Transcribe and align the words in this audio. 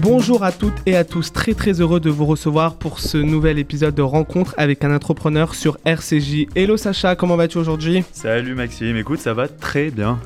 Bonjour 0.00 0.42
à 0.42 0.52
toutes 0.52 0.72
et 0.86 0.96
à 0.96 1.04
tous, 1.04 1.32
très 1.32 1.52
très 1.52 1.80
heureux 1.82 2.00
de 2.00 2.08
vous 2.08 2.24
recevoir 2.24 2.76
pour 2.76 3.00
ce 3.00 3.18
nouvel 3.18 3.58
épisode 3.58 3.94
de 3.94 4.00
rencontre 4.00 4.54
avec 4.56 4.84
un 4.84 4.94
entrepreneur 4.94 5.54
sur 5.54 5.76
RCJ. 5.84 6.46
Hello 6.54 6.78
Sacha, 6.78 7.14
comment 7.14 7.36
vas-tu 7.36 7.58
aujourd'hui? 7.58 8.02
Salut 8.12 8.54
Maxime, 8.54 8.96
écoute, 8.96 9.18
ça 9.18 9.34
va 9.34 9.48
très 9.48 9.90
bien. 9.90 10.18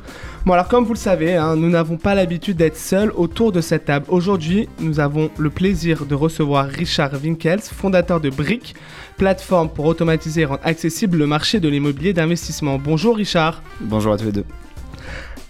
Bon 0.49 0.55
alors 0.55 0.69
comme 0.69 0.85
vous 0.85 0.95
le 0.95 0.99
savez, 0.99 1.37
hein, 1.37 1.57
nous 1.57 1.69
n'avons 1.69 1.99
pas 1.99 2.15
l'habitude 2.15 2.57
d'être 2.57 2.79
seuls 2.79 3.13
autour 3.15 3.53
de 3.53 3.61
cette 3.61 3.85
table. 3.85 4.07
Aujourd'hui, 4.09 4.67
nous 4.81 4.99
avons 4.99 5.31
le 5.37 5.51
plaisir 5.51 6.07
de 6.07 6.15
recevoir 6.15 6.65
Richard 6.65 7.11
Winkels, 7.23 7.61
fondateur 7.61 8.19
de 8.19 8.31
Brick, 8.31 8.75
plateforme 9.19 9.69
pour 9.69 9.85
automatiser 9.85 10.41
et 10.41 10.45
rendre 10.47 10.63
accessible 10.65 11.19
le 11.19 11.27
marché 11.27 11.61
de 11.61 11.69
l'immobilier 11.69 12.15
d'investissement. 12.15 12.79
Bonjour 12.79 13.19
Richard. 13.19 13.63
Bonjour 13.83 14.15
à 14.15 14.17
tous 14.17 14.25
les 14.25 14.33
deux. 14.33 14.47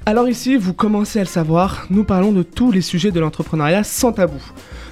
Alors 0.04 0.28
ici, 0.28 0.56
vous 0.56 0.74
commencez 0.74 1.20
à 1.20 1.22
le 1.22 1.28
savoir, 1.28 1.86
nous 1.90 2.02
parlons 2.02 2.32
de 2.32 2.42
tous 2.42 2.72
les 2.72 2.80
sujets 2.80 3.12
de 3.12 3.20
l'entrepreneuriat 3.20 3.84
sans 3.84 4.10
tabou. 4.10 4.42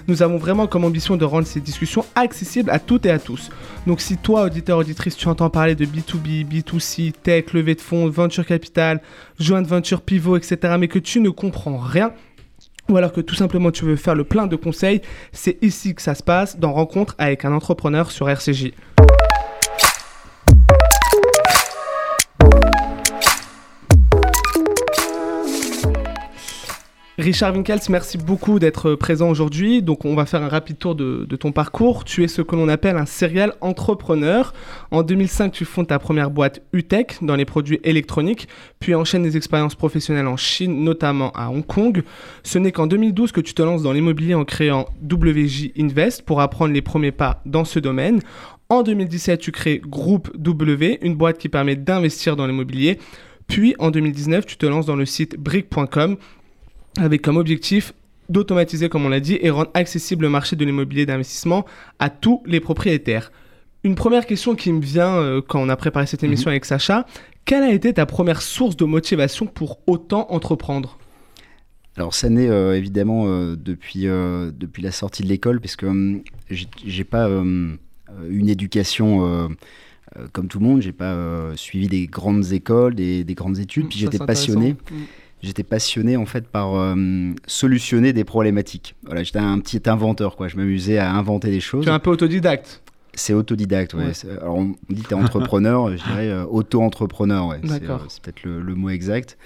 Nous 0.09 0.23
avons 0.23 0.37
vraiment 0.37 0.67
comme 0.67 0.85
ambition 0.85 1.17
de 1.17 1.25
rendre 1.25 1.47
ces 1.47 1.61
discussions 1.61 2.05
accessibles 2.15 2.71
à 2.71 2.79
toutes 2.79 3.07
et 3.07 3.11
à 3.11 3.19
tous. 3.19 3.51
Donc 3.87 4.01
si 4.01 4.17
toi, 4.17 4.45
auditeur, 4.45 4.79
auditrice, 4.79 5.17
tu 5.17 5.27
entends 5.29 5.51
parler 5.51 5.75
de 5.75 5.85
B2B, 5.85 6.47
B2C, 6.47 7.13
tech, 7.13 7.53
levée 7.53 7.75
de 7.75 7.81
fonds, 7.81 8.09
venture 8.09 8.47
capital, 8.47 9.01
joint 9.41 9.63
venture 9.63 10.01
pivot, 10.03 10.37
etc., 10.37 10.77
mais 10.79 10.89
que 10.89 11.01
tu 11.01 11.21
ne 11.21 11.31
comprends 11.31 11.79
rien, 11.79 12.13
ou 12.89 12.97
alors 12.97 13.13
que 13.13 13.21
tout 13.21 13.35
simplement 13.35 13.73
tu 13.73 13.85
veux 13.85 13.97
faire 13.97 14.15
le 14.15 14.25
plein 14.25 14.47
de 14.47 14.55
conseils, 14.55 15.03
c'est 15.33 15.59
ici 15.63 15.95
que 15.95 16.03
ça 16.03 16.15
se 16.15 16.23
passe, 16.23 16.59
dans 16.59 16.73
Rencontre 16.73 17.17
avec 17.19 17.45
un 17.45 17.53
entrepreneur 17.53 18.11
sur 18.13 18.29
RCJ. 18.29 18.73
Richard 27.19 27.55
Winkels, 27.55 27.81
merci 27.89 28.19
beaucoup 28.19 28.59
d'être 28.59 28.95
présent 28.95 29.31
aujourd'hui. 29.31 29.81
Donc, 29.81 30.05
on 30.05 30.15
va 30.15 30.27
faire 30.27 30.43
un 30.43 30.51
rapide 30.51 30.77
tour 30.77 30.95
de, 30.95 31.25
ton 31.37 31.51
parcours. 31.51 32.05
Tu 32.05 32.23
es 32.23 32.29
ce 32.29 32.43
que 32.43 32.55
l'on 32.55 32.69
appelle 32.69 32.99
un 32.99 33.07
serial 33.07 33.55
entrepreneur. 33.63 34.53
En 34.91 35.03
2005, 35.03 35.51
tu 35.51 35.65
fondes 35.65 35.87
ta 35.87 35.99
première 35.99 36.31
boîte 36.31 36.61
UTech 36.75 37.17
dans 37.23 37.35
les 37.35 37.47
produits 37.47 37.81
électroniques, 37.85 38.49
puis 38.81 38.95
enchaînes 38.95 39.23
des 39.23 39.39
expériences 39.39 39.75
professionnelles 39.75 40.27
en 40.27 40.37
Chine, 40.37 40.85
notamment 40.85 41.31
à 41.31 41.49
Hong 41.49 41.65
Kong. 41.65 42.03
Ce 42.43 42.59
n'est 42.59 42.71
qu'en 42.71 42.87
2012 42.87 43.33
que 43.33 43.41
tu 43.41 43.55
te 43.55 43.63
lances 43.63 43.83
dans 43.83 43.93
l'immobilier 43.93 44.35
en 44.35 44.45
créant 44.45 44.85
WJ 45.03 45.71
Invest 45.79 46.21
pour 46.21 46.43
apprendre 46.43 46.75
les 46.75 46.83
premiers 46.83 47.13
pas 47.13 47.41
dans 47.47 47.65
ce 47.65 47.79
domaine. 47.79 48.21
En 48.69 48.83
2017, 48.83 49.41
tu 49.41 49.53
crées 49.53 49.81
Groupe 49.83 50.37
W, 50.37 50.99
une 51.01 51.15
boîte 51.15 51.39
qui 51.39 51.49
permet 51.49 51.77
d'investir 51.77 52.37
dans 52.37 52.47
l'immobilier. 52.47 52.99
Puis 53.47 53.75
en 53.79 53.91
2019, 53.91 54.45
tu 54.45 54.59
te 54.59 54.67
lances 54.67 54.85
dans 54.85 54.97
le 54.97 55.07
site 55.07 55.39
brick.com 55.39 56.19
avec 56.99 57.23
comme 57.23 57.37
objectif 57.37 57.93
d'automatiser, 58.29 58.89
comme 58.89 59.07
on 59.07 59.09
l'a 59.09 59.21
dit, 59.21 59.39
et 59.41 59.51
rendre 59.51 59.71
accessible 59.75 60.25
le 60.25 60.31
marché 60.31 60.57
de 60.57 60.65
l'immobilier 60.65 61.07
d'investissement 61.07 61.65
à 61.99 62.11
tous 62.11 62.43
les 62.47 62.61
propriétaires. 62.61 63.31
Une 63.85 63.95
première 63.95 64.27
question 64.27 64.55
qui 64.57 64.73
me 64.73 64.81
vient 64.81 65.15
euh, 65.17 65.41
quand 65.47 65.61
on 65.61 65.69
a 65.69 65.77
préparé 65.77 66.07
cette 66.07 66.25
émission 66.25 66.51
mhm. 66.51 66.55
avec 66.55 66.65
Sacha, 66.65 67.07
quelle 67.45 67.63
a 67.63 67.73
été 67.73 67.93
ta 67.93 68.07
première 68.07 68.43
source 68.43 68.77
de 68.77 68.85
motivation 68.85 69.47
pour 69.47 69.79
autant 69.87 70.27
entreprendre? 70.31 70.99
Alors 71.97 72.15
ça 72.15 72.29
naît 72.29 72.49
euh, 72.49 72.77
évidemment 72.77 73.27
euh, 73.27 73.57
depuis, 73.57 74.03
depuis 74.03 74.83
la 74.83 74.91
sortie 74.91 75.23
de 75.23 75.29
l'école, 75.29 75.61
puisque 75.61 75.85
hum, 75.85 76.23
j'ai 76.51 77.05
pas 77.05 77.29
une 77.29 78.49
éducation 78.49 79.49
comme 80.33 80.49
tout 80.49 80.59
le 80.59 80.67
monde, 80.67 80.83
j'ai 80.83 80.93
pas 80.93 81.17
suivi 81.55 81.87
des 81.87 82.07
grandes 82.07 82.53
écoles, 82.53 82.95
des, 82.95 83.25
grandes 83.31 83.59
études, 83.59 83.89
puis 83.89 83.99
j'étais 83.99 84.19
passionné. 84.19 84.73
Mm 84.73 84.97
j'étais 85.43 85.63
passionné 85.63 86.17
en 86.17 86.27
fait 86.27 86.47
par 86.47 86.75
euh, 86.75 86.95
solutionner 87.47 88.13
des 88.13 88.25
problématiques. 88.25 88.95
Voilà, 89.05 89.23
j'étais 89.23 89.39
un 89.39 89.59
petit 89.61 89.83
inventeur 89.87 90.37
quoi. 90.37 90.49
Je 90.49 90.57
m'amusais 90.57 90.99
à 90.99 91.13
inventer 91.13 91.51
des 91.51 91.61
choses. 91.61 91.85
Tu 91.85 91.91
es 91.91 91.93
un 91.93 91.99
peu 91.99 92.11
autodidacte. 92.11 92.83
C'est 93.15 93.33
autodidacte, 93.33 93.95
ouais. 93.95 94.13
Alors 94.43 94.57
on 94.57 94.75
dit 94.91 95.03
que 95.03 95.09
tu 95.09 95.15
es 95.15 95.17
entrepreneur, 95.17 95.91
je 95.97 96.05
dirais 96.05 96.29
euh, 96.29 96.45
auto-entrepreneur, 96.45 97.47
ouais. 97.49 97.61
C'est 97.65 97.83
euh, 97.89 97.97
peut-être 98.23 98.45
le, 98.45 98.75
mot 98.75 98.91
exact, 98.91 99.39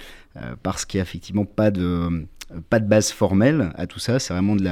parce 0.63 0.85
qu'il 0.85 0.99
n'y 0.99 1.03
a 1.03 1.05
effectivement 1.05 1.45
pas 1.45 1.71
de 1.71 2.27
pas 2.69 2.81
de 2.81 2.87
base 2.87 3.11
formelle 3.11 3.73
à 3.77 3.87
tout 3.87 3.99
ça, 3.99 4.19
c'est 4.19 4.33
vraiment 4.33 4.57
de 4.57 4.65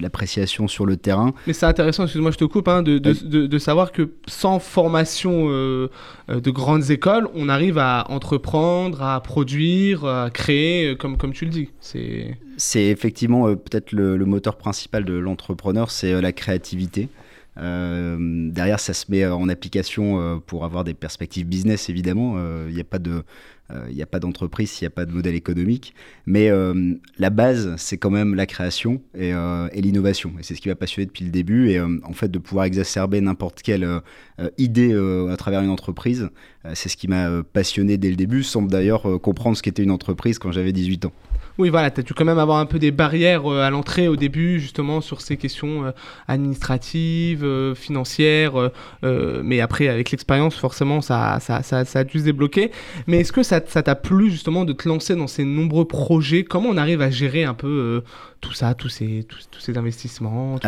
l'appréciation 0.00 0.68
sur 0.68 0.86
le 0.86 0.96
terrain. 0.96 1.32
Mais 1.46 1.52
c'est 1.52 1.66
intéressant, 1.66 2.04
excuse-moi, 2.04 2.30
je 2.30 2.38
te 2.38 2.44
coupe, 2.44 2.68
hein, 2.68 2.82
de, 2.82 2.98
de, 2.98 3.46
de, 3.46 3.58
savoir 3.58 3.92
que 3.92 4.10
sans 4.26 4.58
formation 4.58 5.46
euh, 5.48 5.88
euh, 6.30 6.40
de 6.40 6.50
grandes 6.50 6.90
écoles, 6.90 7.28
on 7.34 7.48
arrive 7.48 7.78
à 7.78 8.06
entreprendre, 8.10 9.02
à 9.02 9.22
produire, 9.22 10.04
à 10.04 10.30
créer, 10.30 10.90
euh, 10.90 10.94
comme, 10.96 11.16
comme 11.16 11.32
tu 11.32 11.44
le 11.44 11.50
dis. 11.50 11.70
C'est 11.80 12.84
effectivement 12.84 13.54
peut-être 13.54 13.92
le, 13.92 14.16
le, 14.16 14.24
moteur 14.24 14.56
principal 14.56 15.04
de 15.04 15.14
l'entrepreneur, 15.14 15.90
c'est 15.90 16.20
la 16.20 16.32
créativité. 16.32 17.08
derrière, 17.56 18.80
ça 18.80 18.94
se 18.94 19.06
met 19.10 19.26
en 19.26 19.48
application 19.48 20.40
pour 20.46 20.64
avoir 20.64 20.82
des 20.82 20.94
perspectives 20.94 21.46
business, 21.46 21.88
évidemment. 21.88 22.36
Il 22.68 22.74
n'y 22.74 22.80
a 22.80 22.84
pas 22.84 22.98
de 22.98 23.22
il 23.70 23.76
euh, 23.76 23.92
n'y 23.92 24.02
a 24.02 24.06
pas 24.06 24.20
d'entreprise 24.20 24.70
s'il 24.70 24.84
n'y 24.84 24.92
a 24.92 24.94
pas 24.94 25.06
de 25.06 25.12
modèle 25.12 25.34
économique. 25.34 25.94
Mais 26.24 26.50
euh, 26.50 26.94
la 27.18 27.30
base, 27.30 27.74
c'est 27.76 27.96
quand 27.98 28.10
même 28.10 28.34
la 28.34 28.46
création 28.46 29.02
euh, 29.16 29.68
et, 29.72 29.82
l'innovation. 29.82 30.32
Et 30.38 30.42
c'est 30.42 30.54
ce 30.54 30.60
qui 30.60 30.68
m'a 30.68 30.76
passionné 30.76 31.06
depuis 31.06 31.24
le 31.24 31.30
début. 31.30 31.70
Et 31.70 31.80
en 31.80 32.12
fait, 32.12 32.28
de 32.28 32.38
pouvoir 32.38 32.66
exacerber 32.66 33.20
n'importe 33.20 33.62
quelle 33.62 33.86
idée 34.58 34.94
à 35.30 35.36
travers 35.36 35.62
une 35.62 35.70
entreprise, 35.70 36.30
c'est 36.74 36.88
ce 36.88 36.96
qui 36.96 37.08
m'a 37.08 37.42
passionné 37.42 37.96
dès 37.96 38.10
le 38.10 38.16
début, 38.16 38.42
sans 38.42 38.62
d'ailleurs 38.62 39.20
comprendre 39.20 39.56
ce 39.56 39.62
qu'était 39.62 39.82
une 39.82 39.90
entreprise 39.90 40.38
quand 40.38 40.52
j'avais 40.52 40.72
18 40.72 41.06
ans. 41.06 41.12
Oui, 41.58 41.70
voilà, 41.70 41.90
tu 41.90 42.00
as 42.00 42.02
dû 42.02 42.12
quand 42.14 42.24
même 42.24 42.38
avoir 42.38 42.58
un 42.58 42.66
peu 42.66 42.78
des 42.78 42.90
barrières 42.90 43.46
à 43.46 43.70
l'entrée 43.70 44.08
au 44.08 44.16
début, 44.16 44.60
justement, 44.60 45.00
sur 45.00 45.20
ces 45.20 45.36
questions 45.36 45.92
administratives, 46.28 47.74
financières. 47.74 48.70
mais 49.02 49.60
après, 49.60 49.88
avec 49.88 50.10
l'expérience, 50.10 50.56
forcément, 50.56 51.00
ça, 51.00 51.38
ça, 51.40 51.62
ça, 51.62 51.84
ça, 51.84 52.00
a 52.00 52.04
dû 52.04 52.18
se 52.18 52.24
débloquer. 52.24 52.70
Mais 53.06 53.20
est-ce 53.20 53.32
que 53.32 53.42
ça 53.42 53.60
t'a 53.60 53.94
plu 53.94 54.30
justement 54.30 54.64
de 54.64 54.72
te 54.72 54.88
lancer 54.88 55.16
dans 55.16 55.26
ces 55.26 55.44
nombreux 55.44 55.86
projets? 55.86 56.44
Comment 56.44 56.70
on 56.70 56.76
arrive 56.76 57.02
à 57.02 57.10
gérer 57.10 57.44
un 57.44 57.54
peu 57.54 57.66
euh, 57.68 58.00
tout 58.46 58.52
ça, 58.52 58.74
tous 58.74 58.88
ces, 58.88 59.26
tous, 59.28 59.48
ces 59.58 59.76
investissements 59.76 60.58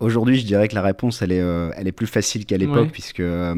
Aujourd'hui, 0.00 0.36
je 0.36 0.44
dirais 0.44 0.68
que 0.68 0.74
la 0.74 0.82
réponse, 0.82 1.22
elle 1.22 1.32
est, 1.32 1.40
euh, 1.40 1.70
elle 1.76 1.86
est 1.86 1.92
plus 1.92 2.06
facile 2.06 2.44
qu'à 2.44 2.58
l'époque, 2.58 2.90
puisque 2.90 3.20
euh, 3.20 3.54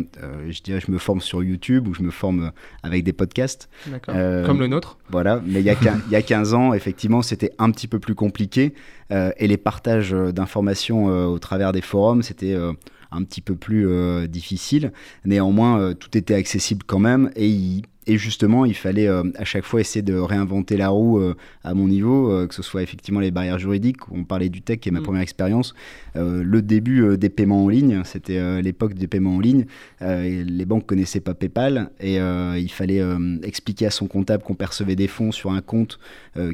je 0.49 0.62
dirais 0.62 0.81
je 0.87 0.93
me 0.93 0.99
forme 0.99 1.21
sur 1.21 1.43
YouTube 1.43 1.89
ou 1.89 1.94
je 1.94 2.03
me 2.03 2.11
forme 2.11 2.53
avec 2.83 3.03
des 3.03 3.12
podcasts. 3.12 3.69
Comme 4.05 4.61
le 4.61 4.67
nôtre. 4.67 4.99
Voilà, 5.09 5.41
mais 5.44 5.61
il 5.61 5.67
y, 5.67 5.71
a 5.71 5.77
il 6.06 6.12
y 6.12 6.17
a 6.17 6.22
15 6.22 6.55
ans, 6.55 6.75
effectivement, 6.75 7.22
c'était 7.22 7.53
un 7.59 7.71
petit 7.71 7.89
peu 7.89 7.99
plus 7.99 8.15
compliqué. 8.15 8.75
et 9.11 9.47
les 9.47 9.56
partages 9.56 10.12
d'informations 10.12 11.06
au 11.06 11.38
travers 11.38 11.73
des 11.73 11.83
forums, 11.83 12.23
c'était 12.23 12.55
un 12.55 13.23
petit 13.25 13.41
peu 13.41 13.56
plus 13.56 13.88
difficile. 14.28 14.93
Néanmoins, 15.25 15.94
tout 15.94 16.17
était 16.17 16.34
accessible 16.34 16.84
quand 16.87 16.99
même 16.99 17.31
et 17.34 17.49
il 17.49 17.83
et 18.09 18.19
justement, 18.19 18.65
il 18.65 18.75
fallait 18.75 19.09
euh, 19.09 19.25
à 19.34 19.44
chaque 19.44 19.65
fois 19.65 19.81
essayer 19.81 20.03
de 20.03 20.15
réinventer 20.15 20.77
la 20.77 20.91
roue 20.91 21.19
euh, 21.19 21.34
à 21.65 21.75
mon 21.75 21.89
niveau, 21.89 22.31
euh, 22.31 22.47
que 22.47 22.55
ce 22.55 22.62
soit 22.62 22.83
effectivement 22.83 23.19
les 23.19 23.33
barrières 23.33 23.59
juridiques. 23.59 23.97
On 24.12 24.22
parlait 24.22 24.49
du 24.49 24.62
tech, 24.62 24.78
qui 24.78 24.91
est 24.91 24.93
ma 24.93 25.00
mm. 25.00 25.03
première 25.03 25.22
expérience. 25.22 25.75
le 26.15 26.61
début 26.61 27.19
des 27.19 27.28
paiements 27.28 27.65
en 27.65 27.69
ligne, 27.69 28.03
c'était 28.05 28.62
l'époque 28.62 28.94
des 28.94 29.06
paiements 29.06 29.37
en 29.37 29.41
ligne. 29.41 29.67
les 30.00 30.65
banques 30.65 30.87
connaissaient 30.87 31.21
pas 31.21 31.34
PayPal 31.34 31.91
et 32.00 32.17
il 32.17 32.71
fallait 32.71 33.03
expliquer 33.43 33.87
à 33.87 33.91
son 33.91 34.06
comptable 34.06 34.43
qu'on 34.43 34.55
percevait 34.55 34.97
des 34.97 35.09
fonds 35.09 35.31
sur 35.31 35.50
un 35.50 35.61
compte 35.61 35.99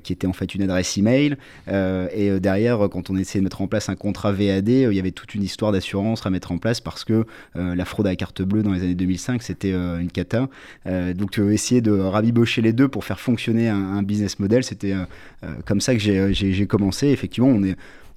qui 0.02 0.12
était 0.12 0.26
en 0.26 0.32
fait 0.32 0.54
une 0.54 0.62
adresse 0.62 0.98
email. 0.98 1.36
et 1.68 2.40
derrière, 2.40 2.88
quand 2.90 3.10
on 3.10 3.16
essayait 3.16 3.40
de 3.40 3.44
mettre 3.44 3.62
en 3.62 3.68
place 3.68 3.88
un 3.88 3.94
contrat 3.94 4.32
VAD, 4.32 4.68
il 4.68 4.92
y 4.92 4.98
avait 4.98 5.12
toute 5.12 5.34
une 5.36 5.44
histoire 5.44 5.70
d'assurance 5.70 6.26
à 6.26 6.30
mettre 6.30 6.50
en 6.50 6.58
place 6.58 6.80
parce 6.80 7.04
que 7.04 7.24
la 7.54 7.84
fraude 7.84 8.08
à 8.08 8.10
la 8.10 8.16
carte 8.16 8.42
bleue 8.42 8.64
dans 8.64 8.72
les 8.72 8.82
années 8.82 8.96
2005, 8.96 9.42
c'était 9.44 9.72
une 9.72 10.10
cata. 10.10 10.48
donc 11.14 11.38
essayer 11.50 11.80
de 11.80 11.92
rabibocher 11.92 12.62
les 12.62 12.72
deux 12.72 12.88
pour 12.88 13.04
faire 13.04 13.20
fonctionner 13.20 13.68
un, 13.68 14.02
business 14.02 14.38
model. 14.38 14.64
C'était 14.64 14.92
euh, 14.92 15.04
euh, 15.44 15.48
comme 15.64 15.80
ça 15.80 15.94
que 15.94 16.00
j'ai 16.00 16.66
commencé. 16.66 17.08
Effectivement, 17.08 17.48
on 17.48 17.62
est 17.62 17.76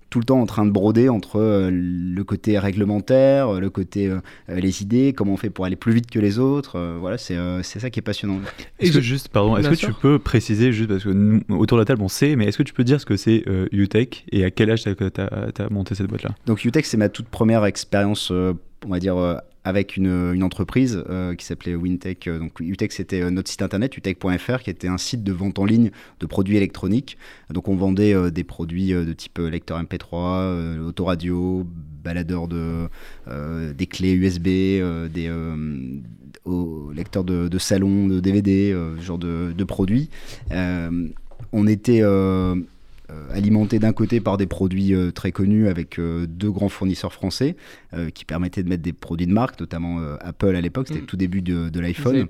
tout 0.10 0.20
le 0.20 0.26
temps 0.26 0.40
en 0.40 0.46
train 0.46 0.66
de 0.66 0.72
broder 0.72 1.10
entre 1.10 1.40
euh, 1.40 1.70
le 1.72 2.24
côté 2.24 2.58
réglementaire, 2.60 3.60
le 3.60 3.70
côté 3.70 4.10
les 4.48 4.82
idées, 4.82 5.14
comment 5.14 5.34
on 5.34 5.38
fait 5.38 5.50
pour 5.50 5.66
aller 5.66 5.76
plus 5.76 5.94
vite 5.94 6.10
que 6.10 6.20
les 6.20 6.40
autres. 6.40 6.80
voilà, 7.00 7.18
c'est 7.18 7.64
ça 7.64 7.90
qui 7.90 8.00
est 8.00 8.04
passionnant. 8.04 8.40
Est-ce 8.80 8.94
que 8.94 9.02
juste, 9.02 9.30
pardon, 9.30 9.58
est-ce 9.58 9.70
que 9.70 9.76
tu 9.76 9.94
peux 9.94 10.20
préciser 10.20 10.72
juste 10.72 10.90
parce 10.90 11.04
que 11.04 11.10
nous, 11.10 11.42
autour 11.50 11.78
de 11.78 11.82
la 11.82 11.86
table 11.86 12.02
on 12.02 12.08
sait, 12.08 12.36
mais 12.36 12.46
est-ce 12.46 12.58
que 12.58 12.64
tu 12.64 12.74
peux 12.74 12.84
dire 12.84 13.02
ce 13.02 13.06
que 13.06 13.18
c'est 13.18 13.44
UTech 13.72 14.26
et 14.32 14.46
à 14.46 14.52
quel 14.52 14.70
âge 14.72 14.84
tu 14.84 14.90
as, 14.90 15.70
monté 15.70 15.96
cette 15.96 16.08
boîte-là? 16.08 16.32
Donc 16.46 16.64
UTech, 16.64 16.86
c'est 16.86 16.98
ma 16.98 17.10
toute 17.10 17.28
première 17.28 17.66
expérience, 17.66 18.32
on 18.32 18.90
va 18.90 19.00
dire 19.00 19.42
avec 19.66 19.98
une, 19.98 20.42
entreprise 20.44 21.04
qui 21.38 21.46
s'appelait 21.46 21.76
Wintech. 21.76 22.30
donc 22.30 22.60
Utech, 22.60 22.94
c'était 22.94 23.30
notre 23.32 23.50
site 23.50 23.62
internet, 23.62 23.98
utech.fr, 23.98 24.60
qui 24.60 24.70
était 24.70 24.88
un 24.88 24.98
site 24.98 25.24
de 25.24 25.34
vente 25.34 25.60
en 25.60 25.66
ligne 25.66 25.92
de 26.20 26.26
produits 26.26 26.56
électroniques. 26.56 27.18
Donc 27.50 27.68
on 27.68 27.76
vendait 27.76 28.32
des 28.32 28.44
produits 28.44 28.90
de 28.90 29.12
type 29.14 29.40
lecteur 29.40 29.82
MP3, 29.82 30.80
autoradio, 30.80 31.68
baladeur 32.04 32.48
de, 32.48 32.88
des 33.74 33.88
clés 33.88 34.14
USB, 34.14 34.46
des 34.46 35.32
lecteurs 36.96 37.24
de, 37.24 37.48
de, 37.48 37.58
salon, 37.58 38.08
de 38.08 38.20
DVD, 38.20 38.72
ce 39.00 39.04
genre 39.04 39.18
de, 39.18 39.52
de 39.52 39.64
produits. 39.64 40.10
on 41.52 41.68
était 41.68 42.02
euh, 42.02 42.56
alimenté 43.32 43.80
d'un 43.80 43.94
côté 43.94 44.20
par 44.20 44.38
des 44.38 44.48
produits 44.48 44.94
euh, 44.94 45.12
très 45.12 45.32
connus 45.32 45.68
avec 45.68 46.00
euh, 46.00 46.26
deux 46.28 46.52
grands 46.52 46.70
fournisseurs 46.70 47.14
français 47.14 47.56
qui 48.14 48.26
permettaient 48.26 48.62
de 48.62 48.68
mettre 48.68 48.84
des 48.84 48.92
produits 48.92 49.26
de 49.26 49.32
marque, 49.32 49.58
notamment 49.58 50.02
Apple 50.20 50.54
à 50.54 50.60
l'époque, 50.60 50.90
c'était 50.90 51.00
mm. 51.00 51.06
tout 51.06 51.16
début 51.16 51.42
de, 51.42 51.70
de 51.70 51.80
l'iPhone. 51.80 52.28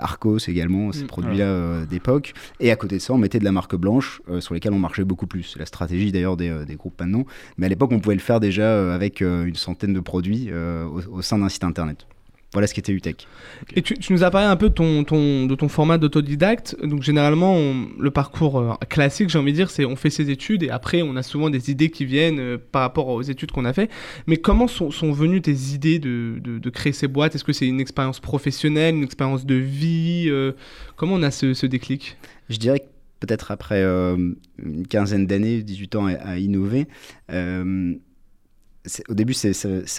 Arcos 0.00 0.38
également, 0.48 0.90
ces 0.90 1.04
mm. 1.04 1.06
produits-là 1.06 1.86
d'époque. 1.86 2.34
Et 2.58 2.72
à 2.72 2.76
côté 2.76 2.96
de 2.96 3.00
ça, 3.00 3.12
on 3.12 3.18
mettait 3.18 3.38
de 3.38 3.44
la 3.44 3.52
marque 3.52 3.76
blanche 3.76 4.20
sur 4.40 4.54
lesquelles 4.54 4.72
on 4.72 4.80
marchait 4.80 5.04
beaucoup 5.04 5.28
plus. 5.28 5.44
C'est 5.44 5.60
la 5.60 5.66
stratégie 5.66 6.10
d'ailleurs 6.10 6.36
des, 6.36 6.64
des, 6.66 6.74
groupes 6.74 7.00
maintenant. 7.00 7.26
Mais 7.58 7.66
à 7.66 7.68
l'époque, 7.68 7.92
on 7.92 8.00
pouvait 8.00 8.16
le 8.16 8.20
faire 8.20 8.40
déjà 8.40 8.92
avec 8.92 9.20
une 9.20 9.54
centaine 9.54 9.92
de 9.92 10.00
produits 10.00 10.50
au 10.52 11.22
sein 11.22 11.38
d'un 11.38 11.48
site 11.48 11.62
internet. 11.62 12.08
Voilà 12.56 12.68
ce 12.68 12.72
qu'était 12.72 12.92
UTEC. 12.92 13.28
Et 13.74 13.82
tu, 13.82 13.94
nous 14.08 14.24
as 14.24 14.30
parlé 14.30 14.46
un 14.46 14.56
peu 14.56 14.70
de 14.70 14.74
ton, 14.74 15.04
ton, 15.04 15.44
de 15.44 15.54
ton 15.54 15.68
format 15.68 15.98
d'autodidacte. 15.98 16.74
Donc 16.82 17.02
généralement, 17.02 17.54
le 17.98 18.10
parcours 18.10 18.58
euh, 18.58 18.72
classique, 18.88 19.28
j'ai 19.28 19.38
envie 19.38 19.52
de 19.52 19.56
dire, 19.58 19.68
c'est 19.68 19.84
on 19.84 19.94
fait 19.94 20.08
ses 20.08 20.30
études 20.30 20.62
et 20.62 20.70
après 20.70 21.02
on 21.02 21.16
a 21.16 21.22
souvent 21.22 21.50
des 21.50 21.70
idées 21.70 21.90
qui 21.90 22.06
viennent 22.06 22.38
euh, 22.38 22.56
par 22.56 22.80
rapport 22.80 23.08
aux 23.08 23.20
études 23.20 23.52
qu'on 23.52 23.66
a 23.66 23.74
fait. 23.74 23.90
Mais 24.26 24.38
comment 24.38 24.68
sont, 24.68 24.90
sont 24.90 25.12
venues 25.12 25.42
tes 25.42 25.52
idées 25.74 25.98
de, 25.98 26.38
de, 26.42 26.70
créer 26.70 26.94
ces 26.94 27.08
boîtes? 27.08 27.34
Est-ce 27.34 27.44
que 27.44 27.52
c'est 27.52 27.68
une 27.68 27.78
expérience 27.78 28.20
professionnelle, 28.20 28.94
une 28.94 29.04
expérience 29.04 29.44
de 29.44 29.56
vie 29.56 30.28
euh, 30.28 30.52
Comment 30.96 31.16
on 31.16 31.22
a 31.24 31.30
ce, 31.30 31.52
ce 31.52 31.66
déclic? 31.66 32.16
Je 32.48 32.56
dirais 32.56 32.78
que 32.78 32.86
peut-être 33.20 33.50
après 33.50 33.82
une 33.84 34.86
quinzaine 34.88 35.26
d'années, 35.26 35.62
18 35.62 35.96
ans 35.96 36.06
à, 36.06 36.12
à 36.12 36.38
innover, 36.38 36.86
au 39.08 39.14
début, 39.14 39.34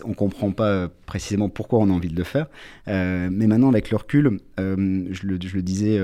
on 0.05 0.09
ne 0.09 0.13
comprend 0.13 0.51
pas 0.51 0.67
euh, 0.67 0.87
précisément 1.05 1.49
pourquoi 1.49 1.79
on 1.79 1.89
a 1.89 1.93
envie 1.93 2.09
de 2.09 2.15
le 2.15 2.23
faire. 2.23 2.47
Euh, 2.87 3.29
mais 3.31 3.47
maintenant, 3.47 3.69
avec 3.69 3.91
le 3.91 3.97
recul, 3.97 4.39
euh, 4.59 5.05
je, 5.11 5.27
le, 5.27 5.61
disais 5.61 5.99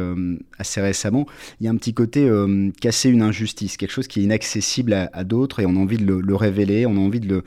assez 0.58 0.82
récemment, 0.82 1.26
il 1.60 1.66
y 1.66 1.68
a 1.68 1.72
un 1.72 1.76
petit 1.76 1.94
côté 1.94 2.30
casser 2.82 3.10
une 3.10 3.22
injustice, 3.22 3.78
quelque 3.78 3.92
chose 3.92 4.08
qui 4.08 4.22
est 4.22 4.24
inaccessible 4.24 4.94
à, 4.94 5.24
d'autres 5.24 5.60
et 5.60 5.66
on 5.66 5.76
a 5.76 5.80
envie 5.80 5.98
de 5.98 6.06
le, 6.06 6.36
révéler, 6.36 6.86
on 6.86 6.96
a 6.96 7.00
envie 7.00 7.20
de, 7.20 7.44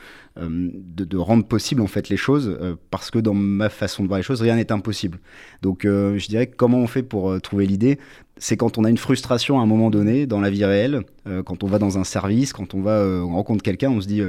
rendre 1.17 1.44
possible 1.44 1.83
en 1.83 1.87
fait 1.87 2.09
les 2.09 2.17
choses 2.17 2.59
parce 2.91 3.11
que 3.11 3.19
dans 3.19 3.35
ma 3.35 3.69
façon 3.69 4.03
de 4.03 4.09
voir 4.09 4.19
les 4.19 4.25
choses, 4.25 4.41
rien 4.41 4.56
n'est 4.56 4.73
impossible. 4.73 5.19
Donc, 5.62 5.81
je 5.85 6.27
dirais 6.29 6.47
comment 6.47 6.79
on 6.79 6.87
fait 6.87 7.03
pour 7.03 7.41
trouver 7.41 7.67
l'idée? 7.67 7.99
C'est 8.38 8.56
quand 8.56 8.77
on 8.79 8.85
a 8.85 8.91
une 8.91 8.99
frustration 8.99 9.59
à 9.59 9.62
un 9.62 9.67
moment 9.67 9.91
donné 9.91 10.27
dans 10.27 10.41
la 10.41 10.50
vie 10.50 10.65
réelle, 10.65 11.03
quand 11.44 11.65
on 11.65 11.67
va 11.67 11.79
dans 11.79 11.99
un 11.99 12.05
service, 12.05 12.53
quand 12.53 12.75
on 12.75 12.83
va 12.83 13.03
on 13.03 13.35
rencontre 13.35 13.62
quelqu'un, 13.62 13.91
on 13.91 14.00
se 14.00 14.09
dit 14.09 14.23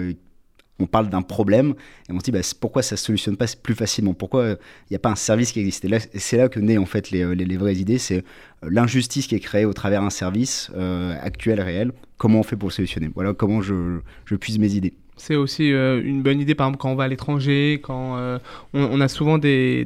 on 0.79 0.85
parle 0.85 1.09
d'un 1.09 1.21
problème 1.21 1.73
et 2.09 2.13
on 2.13 2.19
se 2.19 2.25
dit 2.25 2.31
bah, 2.31 2.39
pourquoi 2.59 2.81
ça 2.81 2.97
se 2.97 3.05
solutionne 3.05 3.37
pas 3.37 3.45
plus 3.61 3.75
facilement? 3.75 4.13
Pourquoi 4.13 4.45
il 4.45 4.51
euh, 4.51 4.55
n'y 4.91 4.95
a 4.95 4.99
pas 4.99 5.09
un 5.09 5.15
service 5.15 5.51
qui 5.51 5.59
existe? 5.59 5.85
Et 5.85 6.19
c'est 6.19 6.37
là 6.37 6.49
que 6.49 6.59
naissent 6.59 6.77
en 6.77 6.85
fait 6.85 7.11
les, 7.11 7.35
les, 7.35 7.57
vraies 7.57 7.75
idées. 7.75 7.97
C'est 7.97 8.17
euh, 8.17 8.69
l'injustice 8.69 9.27
qui 9.27 9.35
est 9.35 9.39
créée 9.39 9.65
au 9.65 9.73
travers 9.73 10.01
d'un 10.01 10.09
service 10.09 10.71
euh, 10.75 11.15
actuel, 11.21 11.61
réel. 11.61 11.91
Comment 12.17 12.39
on 12.39 12.43
fait 12.43 12.55
pour 12.55 12.69
le 12.69 12.73
solutionner? 12.73 13.09
Voilà 13.13 13.33
comment 13.33 13.61
je, 13.61 13.99
je 14.25 14.35
puise 14.35 14.59
mes 14.59 14.73
idées. 14.73 14.93
C'est 15.19 15.35
aussi 15.35 15.69
une 15.69 16.21
bonne 16.21 16.39
idée, 16.39 16.53
par 16.53 16.67
exemple, 16.67 16.79
quand 16.79 16.91
on 16.91 16.95
va 16.95 17.05
à 17.05 17.07
l'étranger, 17.07 17.79
quand 17.81 18.39
on, 18.75 19.01
a 19.01 19.07
souvent 19.07 19.39
des, 19.39 19.81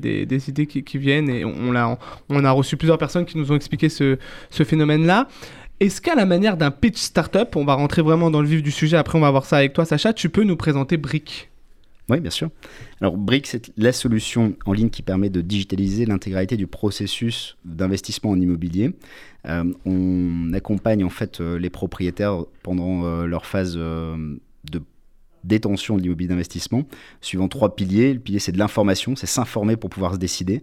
idées 0.50 0.66
qui, 0.66 0.98
viennent 0.98 1.30
et 1.30 1.46
on, 1.46 1.74
a, 1.74 2.52
reçu 2.52 2.76
plusieurs 2.76 2.98
personnes 2.98 3.24
qui 3.24 3.38
nous 3.38 3.50
ont 3.50 3.56
expliqué 3.56 3.88
ce 3.88 4.18
phénomène-là. 4.52 5.30
Est-ce 5.81 6.00
qu'à 6.00 6.13
la 6.13 6.28
manière 6.28 6.57
d'un 6.57 6.69
pitch 6.69 7.00
startup, 7.00 7.56
on 7.56 7.66
va 7.66 7.74
rentrer 7.74 8.04
vraiment 8.04 8.30
dans 8.30 8.39
le 8.39 8.48
vif 8.48 8.62
du 8.62 8.69
sujet, 8.69 8.98
après 8.98 9.18
on 9.18 9.22
va 9.22 9.31
voir 9.31 9.45
ça 9.45 9.57
avec 9.57 9.74
toi 9.74 9.83
Sacha, 9.83 10.13
tu 10.13 10.30
peux 10.30 10.44
nous 10.44 10.56
présenter 10.56 10.95
Brick? 10.95 11.50
Oui, 12.07 12.19
bien 12.19 12.30
sûr. 12.30 12.51
Alors, 13.00 13.18
Brick, 13.18 13.48
c'est 13.48 13.72
la 13.78 13.92
solution 13.92 14.54
en 14.68 14.74
ligne 14.74 14.92
qui 14.92 15.01
permet 15.01 15.31
de 15.31 15.42
digitaliser 15.42 16.06
l'intégralité 16.06 16.56
du 16.56 16.68
processus 16.68 17.57
d'investissement 17.66 18.30
en 18.30 18.39
immobilier. 18.39 18.92
Euh, 19.48 19.74
on 19.88 20.54
accompagne 20.54 21.04
en 21.04 21.10
fait 21.10 21.42
euh, 21.42 21.57
les 21.57 21.72
propriétaires 21.72 22.44
pendant 22.62 23.06
euh, 23.06 23.25
leur 23.25 23.48
phase 23.48 23.75
de 23.75 24.84
détention 25.44 25.98
de 25.98 26.04
l'immobilier 26.04 26.27
d'investissement, 26.27 26.84
suivant 27.22 27.48
trois 27.48 27.75
piliers. 27.75 28.13
Le 28.13 28.19
pilier, 28.19 28.38
c'est 28.38 28.51
de 28.51 28.60
l'information, 28.60 29.16
c'est 29.16 29.25
s'informer 29.25 29.77
pour 29.77 29.89
pouvoir 29.89 30.13
se 30.13 30.19
décider. 30.19 30.62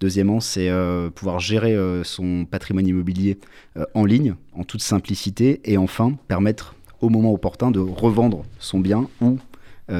Deuxièmement, 0.00 0.40
c'est 0.40 0.68
euh, 0.68 1.10
pouvoir 1.10 1.38
gérer 1.38 1.74
euh, 1.74 2.04
son 2.04 2.44
patrimoine 2.44 2.86
immobilier 2.86 3.38
euh, 3.76 3.84
en 3.94 4.04
ligne, 4.04 4.34
en 4.52 4.64
toute 4.64 4.82
simplicité. 4.82 5.60
Et 5.64 5.76
enfin, 5.76 6.16
permettre 6.28 6.74
au 7.00 7.08
moment 7.08 7.32
opportun 7.32 7.70
de 7.70 7.80
revendre 7.80 8.44
son 8.58 8.80
bien 8.80 9.08
ou 9.20 9.38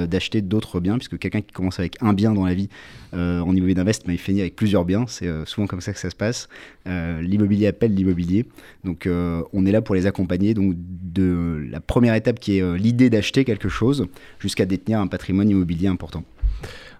d'acheter 0.08 0.41
d'autres 0.41 0.81
biens, 0.81 0.96
puisque 0.96 1.19
quelqu'un 1.19 1.43
qui 1.43 1.52
commence 1.52 1.79
avec 1.79 1.99
un 2.00 2.14
bien 2.14 2.32
dans 2.32 2.46
la 2.46 2.55
vie 2.55 2.70
en 3.12 3.55
immobilier 3.55 3.75
d'investissement, 3.75 4.14
il 4.14 4.19
finit 4.19 4.41
avec 4.41 4.56
plusieurs 4.56 4.87
biens. 4.87 5.05
C'est 5.06 5.29
souvent 5.44 5.67
comme 5.67 5.82
ça 5.82 5.93
que 5.93 5.99
ça 5.99 6.08
se 6.08 6.17
passe. 6.17 6.49
l'immobilier 6.87 7.67
appelle 7.67 7.94
l'immobilier. 7.94 8.46
Donc 8.82 9.06
on 9.06 9.67
est 9.67 9.73
là 9.73 9.82
pour 9.82 9.94
les 9.94 10.06
accompagner. 10.06 10.55
Donc 10.55 10.73
de 10.79 11.67
la 11.70 11.81
première 11.81 12.14
étape 12.14 12.41
qui 12.41 12.56
est 12.56 12.79
l'idée 12.79 13.11
d'acheter 13.11 13.44
quelque 13.44 13.69
chose 13.69 14.06
jusqu'à 14.38 14.64
détenir 14.64 15.00
un 15.00 15.06
patrimoine 15.06 15.50
immobilier 15.50 15.88
important. 15.88 16.25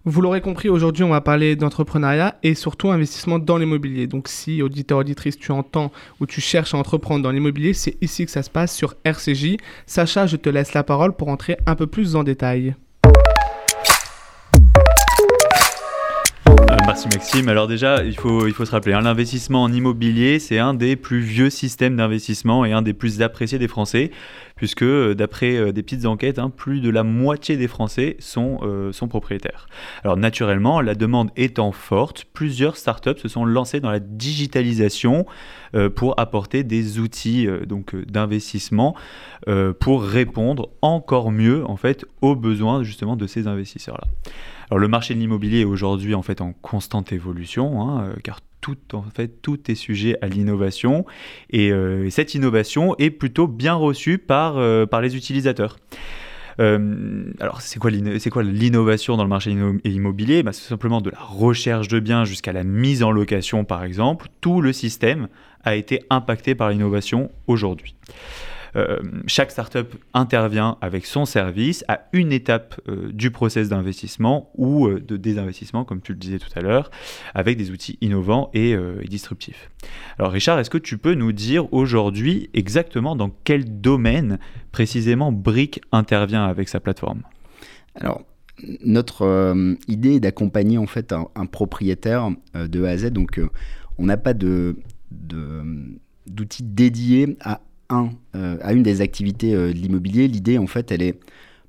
Vous 0.07 0.21
l'aurez 0.21 0.43
compris, 0.43 0.69
aujourd'hui, 0.69 1.03
on 1.03 1.09
va 1.09 1.23
parler 1.23 1.57
d'entrepreneuriat 1.57 2.39
et 2.43 2.55
surtout 2.55 2.91
investissement 2.91 3.39
dans 3.39 3.57
l'immobilier. 3.57 4.07
Donc, 4.07 4.29
si, 4.29 4.61
auditeur, 4.61 4.99
auditrice, 4.99 5.39
tu 5.39 5.51
entends 5.51 5.93
ou 6.21 6.27
tu 6.27 6.43
cherches 6.43 6.75
à 6.75 6.77
entreprendre 6.77 7.23
dans 7.23 7.31
l'immobilier, 7.31 7.73
c'est 7.73 7.97
ici 8.03 8.27
que 8.27 8.31
ça 8.31 8.43
se 8.43 8.51
passe 8.51 8.77
sur 8.77 8.97
RCJ. 9.05 9.57
Sacha, 9.87 10.27
je 10.27 10.37
te 10.37 10.51
laisse 10.51 10.75
la 10.75 10.85
parole 10.85 11.17
pour 11.17 11.29
entrer 11.29 11.57
un 11.65 11.75
peu 11.75 11.87
plus 11.87 12.17
en 12.17 12.23
détail. 12.23 12.75
Merci 17.05 17.19
Maxime. 17.19 17.49
Alors 17.49 17.67
déjà, 17.67 18.05
il 18.05 18.17
faut, 18.17 18.51
se 18.51 18.71
rappeler, 18.71 18.95
hein, 18.95 19.01
l'investissement 19.01 19.63
en 19.63 19.73
immobilier, 19.73 20.39
c'est 20.39 20.59
un 20.59 20.75
des 20.75 20.97
plus 20.97 21.21
vieux 21.21 21.51
systèmes 21.51 21.97
d'investissement 21.97 22.65
et 22.65 22.73
un 22.73 22.83
des 22.83 22.95
plus 22.95 23.21
appréciés 23.23 23.59
des 23.59 23.69
Français 23.69 24.11
puisque 24.57 24.83
euh, 24.83 25.15
d'après 25.15 25.57
euh, 25.57 25.73
des 25.73 25.83
petites 25.83 26.07
enquêtes, 26.07 26.39
hein, 26.39 26.51
plus 26.51 26.81
de 26.81 26.89
la 26.89 27.03
moitié 27.03 27.57
des 27.57 27.67
Français 27.69 28.17
sont, 28.21 28.61
euh, 28.63 28.93
sont 28.93 29.09
propriétaires. 29.09 29.67
Alors 30.05 30.17
naturellement, 30.17 30.81
la 30.81 30.95
demande 30.95 31.31
étant 31.37 31.73
forte, 31.73 32.25
plusieurs 32.33 32.77
startups 32.77 33.19
se 33.19 33.29
sont 33.29 33.45
lancées 33.45 33.81
dans 33.81 33.91
la 33.91 34.01
digitalisation 34.01 35.27
pour 35.97 36.21
apporter 36.21 36.63
des 36.63 37.01
outils 37.01 37.49
donc 37.67 37.97
d'investissement 37.97 38.95
pour 39.81 40.05
répondre 40.05 40.71
encore 40.83 41.33
mieux 41.33 41.69
en 41.69 41.77
fait 41.77 42.05
aux 42.21 42.37
besoins 42.37 42.85
justement 42.85 43.17
de 43.17 43.27
ces 43.27 43.49
investisseurs-là. 43.49 44.07
Alors 44.71 44.79
le 44.79 44.89
marché 44.89 45.15
de 45.15 45.21
l'immobilier 45.21 45.61
est 45.61 45.65
aujourd'hui 45.65 46.15
en 46.15 46.23
fait 46.23 46.41
en 46.41 46.53
constante 46.53 47.13
évolution, 47.13 47.83
hein, 47.83 48.15
car 48.23 48.41
tout, 48.65 48.79
en 48.95 49.03
fait, 49.03 49.43
tout 49.43 49.71
est 49.71 49.75
sujet 49.75 50.17
à 50.23 50.27
l'innovation 50.27 51.05
et 51.51 51.71
euh, 51.71 52.09
cette 52.09 52.35
innovation 52.35 52.97
est 52.99 53.11
plutôt 53.11 53.47
bien 53.47 53.75
reçue 53.75 54.17
par, 54.17 54.57
euh, 54.57 54.87
par 54.87 55.03
les 55.03 55.17
utilisateurs. 55.17 55.77
Euh, 56.61 57.25
alors, 57.41 57.61
c'est 57.61 57.79
quoi 57.79 57.91
l'innovation 57.91 59.19
dans 59.19 59.23
le 59.23 59.29
marché 59.29 59.55
immobilier? 59.85 60.43
Bah, 60.43 60.55
C'est 60.55 60.67
simplement 60.67 61.03
de 61.03 61.11
la 61.11 61.21
recherche 61.21 61.89
de 61.89 62.01
biens 62.01 62.25
jusqu'à 62.25 62.55
la 62.55 62.65
mise 62.65 63.03
en 63.03 63.11
location, 63.11 63.65
par 63.65 63.85
exemple. 63.85 64.29
Tout 64.41 64.63
le 64.63 64.73
système 64.73 65.29
a 65.63 65.75
été 65.75 66.01
impacté 66.09 66.55
par 66.55 66.71
l'innovation 66.71 67.31
aujourd'hui. 67.47 67.97
Euh, 68.77 68.99
chaque 69.27 69.51
startup 69.51 69.95
intervient 70.15 70.77
avec 70.81 71.07
son 71.07 71.25
service 71.25 71.85
à 71.89 72.09
une 72.13 72.33
étape 72.33 72.81
euh, 72.89 73.13
du 73.13 73.31
process 73.31 73.69
d'investissement 73.69 74.51
ou 74.57 74.89
euh, 74.89 75.01
de 75.01 75.17
désinvestissement, 75.17 75.85
comme 75.85 76.01
tu 76.01 76.13
le 76.13 76.19
disais 76.19 76.39
tout 76.39 76.49
à 76.57 76.61
l'heure, 76.61 76.91
avec 77.35 77.57
des 77.57 77.71
outils 77.71 77.99
innovants 78.01 78.51
et, 78.53 78.77
disruptifs. 79.09 79.71
Alors 80.19 80.33
Richard, 80.33 80.59
est-ce 80.59 80.71
que 80.71 80.79
tu 80.79 80.99
peux 80.99 81.15
nous 81.15 81.33
dire 81.33 81.73
aujourd'hui 81.73 82.51
exactement 82.55 83.15
dans 83.17 83.31
quel 83.45 83.81
domaine 83.81 84.39
précisément 84.73 85.31
Brick 85.31 85.81
intervient 85.93 86.45
avec 86.45 86.69
sa 86.69 86.81
plateforme? 86.81 87.23
Alors, 87.95 88.23
notre 88.85 89.55
idée 89.89 90.15
est 90.15 90.21
d'accompagner 90.21 90.79
en 90.79 90.87
fait 90.87 91.13
un, 91.13 91.47
propriétaire 91.47 92.31
de 92.55 92.85
A 92.85 92.91
à 92.91 92.97
Z. 92.97 93.11
Donc, 93.11 93.41
on 93.99 94.07
n'a 94.07 94.17
pas 94.17 94.35
d'outils 94.35 94.75
dédiés 96.63 97.37
à 97.41 97.61
euh, 97.93 98.57
à 98.63 98.73
une 98.73 98.83
des 98.83 99.01
activités 99.01 99.55
euh, 99.55 99.73
de 99.73 99.79
l'immobilier. 99.79 100.27
L'idée, 100.27 100.59
en 100.59 100.67
fait, 100.67 100.91
elle 100.91 101.03
est 101.03 101.19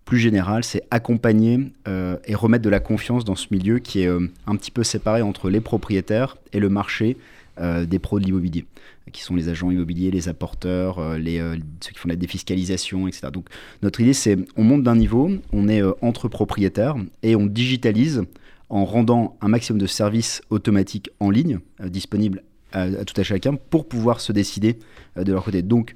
plus 0.05 0.19
générale, 0.19 0.63
c'est 0.63 0.84
accompagner 0.91 1.72
euh, 1.88 2.17
et 2.25 2.36
remettre 2.36 2.63
de 2.63 2.69
la 2.69 2.79
confiance 2.79 3.25
dans 3.25 3.36
ce 3.36 3.48
milieu 3.51 3.79
qui 3.79 4.01
est 4.01 4.07
un 4.07 4.55
petit 4.55 4.69
peu 4.69 4.84
séparé 4.84 5.24
entre 5.24 5.50
les 5.50 5.62
propriétaires 5.62 6.38
et 6.53 6.60
le 6.60 6.69
marché 6.69 7.17
des 7.57 8.00
pros 8.00 8.19
de 8.19 8.25
l'immobilier, 8.25 8.65
qui 9.13 9.24
sont 9.24 9.34
les 9.34 9.48
agents 9.48 9.72
immobiliers, 9.72 10.12
les 10.12 10.27
apporteurs, 10.27 11.17
les, 11.17 11.39
ceux 11.79 11.91
qui 11.91 11.98
font 11.98 12.10
la 12.10 12.17
défiscalisation, 12.17 13.07
etc. 13.07 13.29
Donc 13.31 13.48
notre 13.81 14.01
idée, 14.01 14.13
c'est 14.13 14.38
on 14.57 14.63
monte 14.63 14.84
d'un 14.84 14.98
niveau, 14.98 15.31
on 15.53 15.69
est 15.69 15.81
entre 16.01 16.27
propriétaires 16.27 16.98
et 17.24 17.36
on 17.36 17.45
digitalise 17.48 18.24
en 18.69 18.84
rendant 18.84 19.38
un 19.41 19.48
maximum 19.48 19.81
de 19.81 19.88
services 19.88 20.41
automatiques 20.50 21.10
en 21.19 21.31
ligne 21.31 21.60
disponibles 21.81 22.43
à, 22.75 23.05
tout 23.05 23.20
à 23.20 23.24
chacun 23.24 23.55
pour 23.55 23.88
pouvoir 23.88 24.20
se 24.22 24.32
décider 24.32 24.77
de 25.15 25.32
leur 25.32 25.44
côté. 25.44 25.62
Donc, 25.62 25.96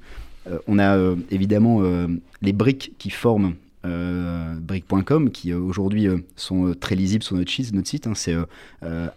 on 0.66 0.78
a 0.78 0.96
évidemment 1.30 1.82
les 2.42 2.52
briques 2.52 2.94
qui 2.98 3.10
forment 3.10 3.54
brick.com 3.84 5.30
qui 5.30 5.52
aujourd'hui 5.52 6.08
sont 6.36 6.74
très 6.78 6.94
lisibles 6.94 7.22
sur 7.22 7.36
notre 7.36 7.50
site. 7.50 7.72
Notre 7.74 7.88
site 7.88 8.06
hein, 8.06 8.14
c'est 8.14 8.34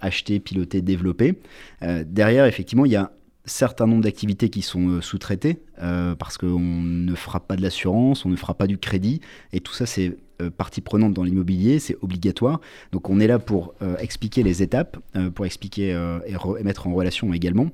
acheter, 0.01 0.39
piloter, 0.39 0.82
développer. 0.82 1.39
derrière, 1.82 2.46
effectivement, 2.46 2.86
il 2.86 2.91
y 2.91 2.98
a 2.98 3.12
certain 3.46 3.88
nombre 3.88 4.03
d'activités 4.03 4.50
qui 4.50 4.62
sont 4.62 4.88
euh, 4.88 5.01
sous-traitées 5.01 5.60
euh, 5.82 6.15
parce 6.15 6.38
qu'on 6.38 6.60
ne 6.60 7.15
fera 7.15 7.39
pas 7.39 7.55
de 7.55 7.62
l'assurance, 7.62 8.25
on 8.25 8.29
ne 8.29 8.36
fera 8.36 8.53
pas 8.53 8.67
du 8.67 8.77
crédit 8.77 9.22
et 9.51 9.60
tout 9.60 9.74
ça 9.74 9.86
c'est 9.86 10.10
euh, 10.10 10.17
partie 10.58 10.82
prenante 10.82 11.13
dans 11.13 11.24
l'immobilier, 11.24 11.80
c'est 11.80 11.98
obligatoire. 12.02 12.60
Donc 12.92 13.10
on 13.10 13.20
est 13.20 13.28
là 13.28 13.40
pour 13.40 13.74
expliquer 14.00 14.44
les 14.44 14.62
étapes, 14.62 14.98
pour 15.36 15.46
expliquer 15.46 15.92
et, 16.25 16.63
mettre 16.63 16.88
en 16.88 16.94
relation 16.94 17.34
également. 17.34 17.70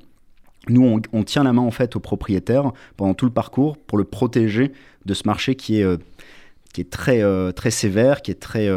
Nous, 0.67 1.01
on, 1.13 1.23
tient 1.23 1.43
la 1.43 1.53
main 1.53 1.61
en 1.61 1.71
fait 1.71 1.95
au 1.95 1.99
propriétaire 1.99 2.71
pendant 2.97 3.13
tout 3.13 3.25
le 3.25 3.31
parcours 3.31 3.77
pour 3.77 3.97
le 3.97 4.03
protéger 4.03 4.73
de 5.05 5.13
ce 5.13 5.23
marché 5.25 5.55
qui 5.55 5.79
est 5.79 5.85
qui 6.73 6.81
est 6.81 6.89
très, 6.89 7.23
très 7.53 7.71
sévère, 7.71 8.21
qui 8.21 8.31
est 8.31 8.39
très 8.39 8.69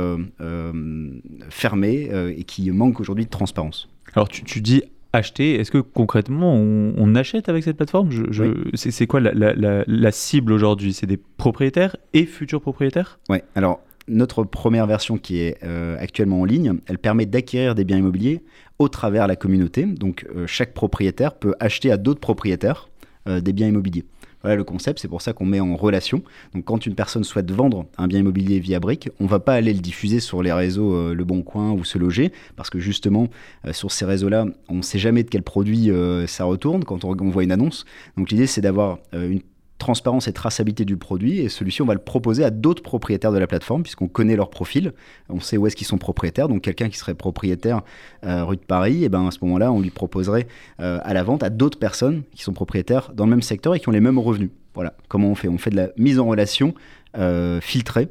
fermé 1.51 2.11
et 2.37 2.45
qui 2.45 2.71
manque 2.71 3.01
aujourd'hui 3.01 3.25
de 3.25 3.31
transparence. 3.31 3.89
Alors 4.15 4.29
tu, 4.29 4.45
tu 4.45 4.61
dis 4.61 4.83
acheter. 5.13 5.55
Est-ce 5.55 5.71
que 5.71 5.79
concrètement, 5.79 6.55
on, 6.55 7.15
achète 7.15 7.49
avec 7.49 7.65
cette 7.65 7.77
plateforme 7.77 8.11
je, 8.11 8.45
C'est 8.75 9.07
quoi 9.07 9.21
la, 9.21 10.13
cible 10.13 10.53
aujourd'hui? 10.53 10.93
C'est 10.93 11.07
des 11.07 11.19
propriétaires 11.19 11.97
et 12.15 12.25
futurs 12.25 12.61
propriétaires? 12.61 13.19
Oui, 13.29 13.39
alors 13.55 13.81
notre 14.09 14.45
première 14.45 14.87
version 14.87 15.17
qui 15.17 15.41
est 15.41 15.59
euh, 15.63 15.97
actuellement 15.99 16.41
en 16.41 16.45
ligne, 16.45 16.75
elle 16.87 16.99
permet 16.99 17.27
d'acquérir 17.27 17.75
des 17.75 17.85
biens 17.85 17.99
immobiliers 17.99 18.43
au 18.79 18.89
travers 18.89 19.27
la 19.27 19.37
communauté. 19.37 19.85
Donc 19.85 20.27
euh, 20.35 20.47
chaque 20.47 20.75
propriétaire 20.75 21.35
peut 21.35 21.55
acheter 21.61 21.93
à 21.93 21.97
d'autres 21.97 22.21
propriétaires 22.21 22.89
euh, 23.29 23.41
des 23.41 23.53
biens 23.53 23.69
immobiliers. 23.69 24.05
Voilà 24.43 24.57
le 24.57 24.65
concept, 24.65 24.99
c'est 24.99 25.09
pour 25.09 25.23
ça 25.23 25.33
qu'on 25.33 25.47
met 25.47 25.61
en 25.61 25.77
relation. 25.77 26.23
Donc 26.55 26.65
quand 26.65 26.87
une 26.87 26.95
personne 26.95 27.25
souhaite 27.25 27.51
vendre 27.51 27.87
un 27.99 28.07
bien 28.07 28.21
immobilier 28.21 28.59
via 28.59 28.81
Brick, 28.81 29.11
on 29.21 29.27
va 29.27 29.39
pas 29.39 29.55
aller 29.55 29.73
le 29.73 29.81
diffuser 29.81 30.21
sur 30.21 30.43
les 30.43 30.53
réseaux 30.53 30.95
euh, 30.95 31.15
Le 31.15 31.25
Bon 31.25 31.43
Coin 31.43 31.73
ou 31.73 31.85
Se 31.85 31.99
Loger, 31.99 32.33
parce 32.57 32.71
que 32.71 32.79
justement, 32.79 33.29
euh, 33.67 33.73
sur 33.73 33.93
ces 33.93 34.05
réseaux-là, 34.05 34.47
on 34.69 34.77
ne 34.77 34.83
sait 34.83 34.99
jamais 34.99 35.23
de 35.23 35.29
quel 35.29 35.43
produit 35.43 35.91
euh, 35.91 36.27
ça 36.27 36.45
retourne 36.45 36.85
quand 36.85 37.05
on, 37.05 37.17
on, 37.21 37.31
voit 37.31 37.45
une 37.45 37.53
annonce. 37.53 37.85
Donc 38.17 38.31
l'idée, 38.31 38.47
c'est 38.47 38.61
d'avoir 38.61 38.99
une 39.13 39.41
transparence 39.83 40.29
et 40.29 40.33
traçabilité 40.33 40.85
du 40.85 40.97
produit. 40.97 41.41
Et 41.41 41.49
celui-ci, 41.49 41.83
on 41.83 41.87
va 41.87 41.95
le 41.95 42.01
proposer 42.01 42.45
à 42.45 42.51
d'autres 42.51 42.83
propriétaires 42.83 43.33
de 43.33 43.39
la 43.39 43.49
plateforme, 43.49 43.83
puisqu'on 43.83 44.07
connaît 44.07 44.37
leur 44.37 44.49
profil, 44.49 44.93
on 45.29 45.41
sait 45.41 45.57
où 45.57 45.67
est-ce 45.67 45.75
qu'ils 45.75 45.87
sont 45.87 45.99
propriétaires. 45.99 46.49
Donc 46.49 46.63
quelqu'un 46.63 46.89
qui 46.89 46.97
serait 46.97 47.15
propriétaire 47.15 47.83
euh, 48.25 48.45
rue 48.45 48.57
de 48.57 48.63
Paris, 48.63 49.05
et 49.05 49.09
ben 49.09 49.27
à 49.27 49.31
ce 49.33 49.39
moment-là, 49.43 49.73
on 49.73 49.81
lui 49.81 49.91
proposerait 49.91 50.47
euh, 50.81 51.01
à 51.03 51.13
la 51.15 51.25
vente 51.25 51.43
à 51.43 51.51
d'autres 51.51 51.79
personnes 51.79 52.23
qui 52.35 52.43
sont 52.43 52.53
propriétaires 52.53 53.13
dans 53.13 53.25
le 53.25 53.31
même 53.31 53.43
secteur 53.43 53.75
et 53.75 53.81
qui 53.81 53.89
ont 53.89 53.93
les 53.93 54.01
mêmes 54.01 54.19
revenus. 54.19 54.51
Voilà 54.75 54.95
comment 55.09 55.29
on 55.29 55.35
fait? 55.35 55.49
On 55.49 55.59
fait 55.59 55.71
de 55.71 55.77
la 55.77 55.89
mise 55.97 56.19
en 56.19 56.27
relation 56.27 56.75
euh, 57.19 57.61
filtrée 57.61 58.09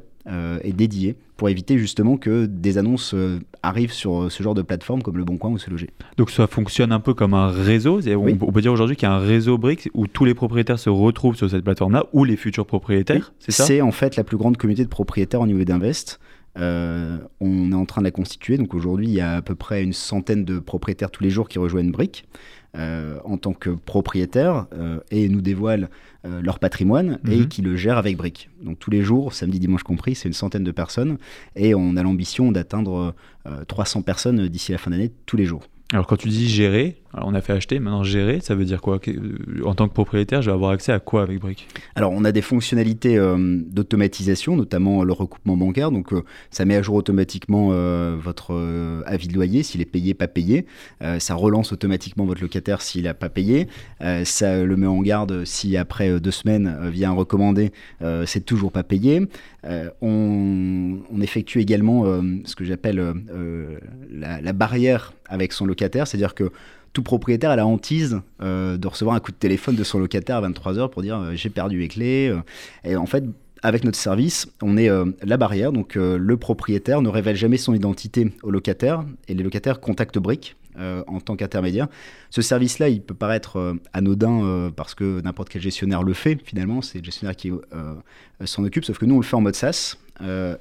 et 0.62 0.72
dédié 0.72 1.16
pour 1.42 1.48
éviter 1.48 1.76
justement 1.76 2.18
que 2.18 2.46
des 2.46 2.78
annonces 2.78 3.14
euh, 3.14 3.40
arrivent 3.64 3.92
sur 3.92 4.22
euh, 4.22 4.30
ce 4.30 4.44
genre 4.44 4.54
de 4.54 4.62
plateforme 4.62 5.02
comme 5.02 5.16
Le 5.16 5.24
Bon 5.24 5.38
Coin 5.38 5.50
ou 5.50 5.58
Se 5.58 5.68
Loger. 5.68 5.90
Donc 6.16 6.30
ça 6.30 6.46
fonctionne 6.46 6.92
un 6.92 7.00
peu 7.00 7.14
comme 7.14 7.34
un 7.34 7.48
réseau. 7.48 7.98
On, 8.06 8.52
peut 8.52 8.60
dire 8.60 8.72
aujourd'hui 8.72 8.94
qu'il 8.94 9.08
y 9.08 9.10
a 9.10 9.14
un 9.14 9.18
réseau 9.18 9.58
BRICS 9.58 9.88
où 9.92 10.06
tous 10.06 10.24
les 10.24 10.34
propriétaires 10.34 10.78
se 10.78 10.88
retrouvent 10.88 11.34
sur 11.34 11.50
cette 11.50 11.64
plateforme-là 11.64 12.06
ou 12.12 12.22
les 12.22 12.36
futurs 12.36 12.64
propriétaires. 12.64 13.34
C'est 13.40 13.50
ça? 13.50 13.64
C'est 13.64 13.80
en 13.80 13.90
fait 13.90 14.14
la 14.14 14.22
plus 14.22 14.36
grande 14.36 14.56
communauté 14.56 14.84
de 14.84 14.88
propriétaires 14.88 15.40
au 15.40 15.48
niveau 15.48 15.64
d'Invest. 15.64 16.20
on 16.54 17.72
est 17.72 17.74
en 17.74 17.86
train 17.86 18.02
de 18.02 18.06
la 18.06 18.12
constituer. 18.12 18.56
Donc 18.56 18.72
aujourd'hui, 18.72 19.08
il 19.08 19.14
y 19.14 19.20
a 19.20 19.32
à 19.32 19.42
peu 19.42 19.56
près 19.56 19.82
une 19.82 19.92
centaine 19.92 20.44
de 20.44 20.60
propriétaires 20.60 21.10
tous 21.10 21.24
les 21.24 21.30
jours 21.30 21.48
qui 21.48 21.58
rejoignent 21.58 21.90
Brick. 21.90 22.24
Euh, 22.74 23.18
en 23.26 23.36
tant 23.36 23.52
que 23.52 23.68
propriétaire 23.68 24.64
euh, 24.72 24.98
et 25.10 25.28
nous 25.28 25.42
dévoilent 25.42 25.90
euh, 26.24 26.40
leur 26.40 26.58
patrimoine 26.58 27.18
et 27.28 27.40
mhm. 27.40 27.48
qui 27.48 27.60
le 27.60 27.76
gèrent 27.76 27.98
avec 27.98 28.16
Brick. 28.16 28.48
Donc 28.62 28.78
tous 28.78 28.90
les 28.90 29.02
jours, 29.02 29.34
samedi, 29.34 29.58
dimanche 29.58 29.82
compris, 29.82 30.14
c'est 30.14 30.26
une 30.26 30.32
centaine 30.32 30.64
de 30.64 30.70
personnes 30.70 31.18
et 31.54 31.74
on 31.74 31.98
a 31.98 32.02
l'ambition 32.02 32.50
d'atteindre 32.50 33.14
300 33.68 34.00
personnes 34.00 34.48
d'ici 34.48 34.72
la 34.72 34.78
fin 34.78 34.90
d'année 34.90 35.12
tous 35.26 35.36
les 35.36 35.44
jours. 35.44 35.64
Alors 35.92 36.06
quand 36.06 36.16
tu 36.16 36.28
dis 36.28 36.48
gérer, 36.48 37.01
on 37.14 37.34
a 37.34 37.40
fait 37.40 37.52
acheter, 37.52 37.78
maintenant 37.78 38.04
gérer, 38.04 38.40
ça 38.40 38.54
veut 38.54 38.64
dire 38.64 38.80
quoi 38.80 38.98
euh, 39.06 39.64
En 39.64 39.74
tant 39.74 39.88
que 39.88 39.92
propriétaire, 39.92 40.40
je 40.40 40.50
vais 40.50 40.54
avoir 40.54 40.70
accès 40.70 40.92
à 40.92 40.98
quoi 40.98 41.22
avec 41.22 41.40
Brick? 41.40 41.68
Alors 41.94 42.12
on 42.12 42.24
a 42.24 42.32
des 42.32 42.40
fonctionnalités 42.40 43.18
euh, 43.18 43.58
d'automatisation, 43.66 44.56
notamment 44.56 45.04
le 45.04 45.12
recoupement 45.12 45.56
bancaire. 45.56 45.90
Donc 45.90 46.12
euh, 46.12 46.22
ça 46.50 46.64
met 46.64 46.76
à 46.76 46.82
jour 46.82 46.94
automatiquement 46.96 47.72
votre 48.16 48.54
avis 49.06 49.28
de 49.28 49.34
loyer 49.34 49.62
s'il 49.62 49.80
est 49.80 49.86
payé, 49.86 50.14
pas 50.14 50.28
payé. 50.28 50.66
ça 51.18 51.34
relance 51.34 51.72
automatiquement 51.72 52.24
votre 52.24 52.40
locataire 52.40 52.82
s'il 52.82 53.04
n'a 53.04 53.14
pas 53.14 53.28
payé. 53.28 53.68
ça 54.24 54.64
le 54.64 54.76
met 54.76 54.86
en 54.86 55.00
garde 55.00 55.44
si 55.44 55.76
après 55.76 56.20
deux 56.20 56.30
semaines 56.30 56.88
vient 56.90 57.12
recommander, 57.12 57.72
c'est 58.26 58.44
toujours 58.44 58.72
pas 58.72 58.82
payé. 58.82 59.26
On, 60.00 60.98
effectue 61.20 61.60
également 61.60 62.04
ce 62.44 62.54
que 62.54 62.64
j'appelle 62.64 63.14
la 64.10 64.52
barrière 64.52 65.12
avec 65.26 65.52
son 65.52 65.66
locataire, 65.66 66.06
c'est-à-dire 66.06 66.34
que 66.34 66.50
tout 66.92 67.02
propriétaire 67.02 67.50
a 67.50 67.56
la 67.56 67.66
hantise 67.66 68.20
euh, 68.42 68.76
de 68.76 68.86
recevoir 68.88 69.16
un 69.16 69.20
coup 69.20 69.32
de 69.32 69.36
téléphone 69.36 69.76
de 69.76 69.84
son 69.84 69.98
locataire 69.98 70.36
à 70.36 70.48
23h 70.48 70.90
pour 70.90 71.02
dire 71.02 71.18
euh, 71.18 71.32
j'ai 71.34 71.50
perdu 71.50 71.78
les 71.78 71.88
clés. 71.88 72.28
Euh. 72.28 72.40
et 72.84 72.96
en 72.96 73.06
fait, 73.06 73.24
avec 73.62 73.84
notre 73.84 73.96
service, 73.96 74.48
on 74.60 74.76
est 74.76 74.90
la 75.22 75.36
barrière. 75.36 75.70
Donc 75.70 75.94
le 75.94 76.36
propriétaire 76.36 77.00
ne 77.00 77.08
révèle 77.08 77.36
jamais 77.36 77.58
son 77.58 77.74
identité 77.74 78.32
au 78.42 78.50
locataire 78.50 79.04
et 79.28 79.34
les 79.34 79.44
locataires 79.44 79.78
contactent 79.78 80.18
Brick. 80.18 80.56
en 80.76 81.20
tant 81.20 81.36
qu'intermédiaire. 81.36 81.86
Ce 82.30 82.42
service-là, 82.42 82.88
il 82.88 83.02
peut 83.02 83.14
paraître 83.14 83.76
anodin 83.92 84.72
parce 84.74 84.96
que 84.96 85.20
n'importe 85.20 85.48
quel 85.48 85.62
gestionnaire 85.62 86.02
le 86.02 86.12
fait, 86.12 86.40
finalement, 86.44 86.82
c'est 86.82 86.98
le 86.98 87.04
gestionnaire 87.04 87.36
qui 87.36 87.52
s'en 88.44 88.64
occupe, 88.64 88.84
sauf 88.84 88.98
que 88.98 89.04
nous, 89.04 89.14
on 89.14 89.20
le 89.20 89.24
fait 89.24 89.36
en 89.36 89.40
mode 89.40 89.54
SaaS, 89.54 89.94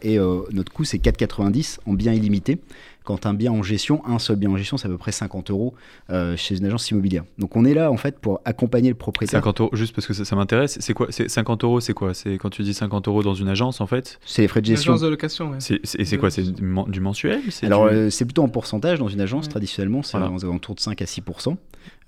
et 0.03 0.19
notre 0.51 0.71
coût, 0.71 0.83
c'est 0.83 0.99
4,90 0.99 1.79
en 1.87 1.93
bien 1.93 2.13
illimité 2.13 2.59
quand 3.03 3.25
un 3.25 3.33
bien 3.33 3.51
en 3.51 3.63
gestion, 3.63 4.01
un 4.05 4.19
seul 4.19 4.35
bien 4.35 4.49
en 4.49 4.57
gestion, 4.57 4.77
c'est 4.77 4.87
à 4.87 4.89
peu 4.89 4.97
près 4.97 5.11
50 5.11 5.51
euros 5.51 5.73
euh, 6.09 6.35
chez 6.37 6.57
une 6.57 6.65
agence 6.65 6.89
immobilière. 6.91 7.23
Donc 7.37 7.55
on 7.55 7.65
est 7.65 7.73
là 7.73 7.91
en 7.91 7.97
fait 7.97 8.19
pour 8.19 8.41
accompagner 8.45 8.89
le 8.89 8.95
propriétaire. 8.95 9.39
50 9.39 9.61
euros, 9.61 9.69
juste 9.73 9.95
parce 9.95 10.07
que 10.07 10.13
ça, 10.13 10.35
m'intéresse, 10.35 10.77
c'est 10.79 10.93
quoi 10.93 11.07
c'est 11.09 11.29
50 11.29 11.63
euros, 11.63 11.79
c'est 11.79 11.93
quoi? 11.93 12.13
C'est 12.13 12.37
quand 12.37 12.49
tu 12.49 12.63
dis 12.63 12.73
50 12.73 13.07
euros 13.07 13.23
dans 13.23 13.33
une 13.33 13.47
agence 13.47 13.81
en 13.81 13.87
fait? 13.87 14.19
C'est 14.25 14.43
les 14.43 14.47
frais 14.47 14.61
de 14.61 14.67
gestion. 14.67 14.93
Agence 14.93 15.01
de 15.01 15.07
location. 15.07 15.51
Ouais. 15.51 15.57
Et 15.97 16.05
c'est 16.05 16.17
quoi? 16.17 16.29
C'est 16.29 16.43
du 16.43 16.99
mensuel? 16.99 17.41
Alors 17.63 17.85
euh, 17.85 18.09
c'est 18.09 18.25
plutôt 18.25 18.43
en 18.43 18.49
pourcentage 18.49 18.99
dans 18.99 19.07
une 19.07 19.21
agence 19.21 19.49
traditionnellement, 19.49 20.03
c'est 20.03 20.17
voilà. 20.17 20.33
aux 20.33 20.45
alentours 20.45 20.75
de 20.75 20.79
5 20.79 21.01
à 21.01 21.05
6 21.05 21.21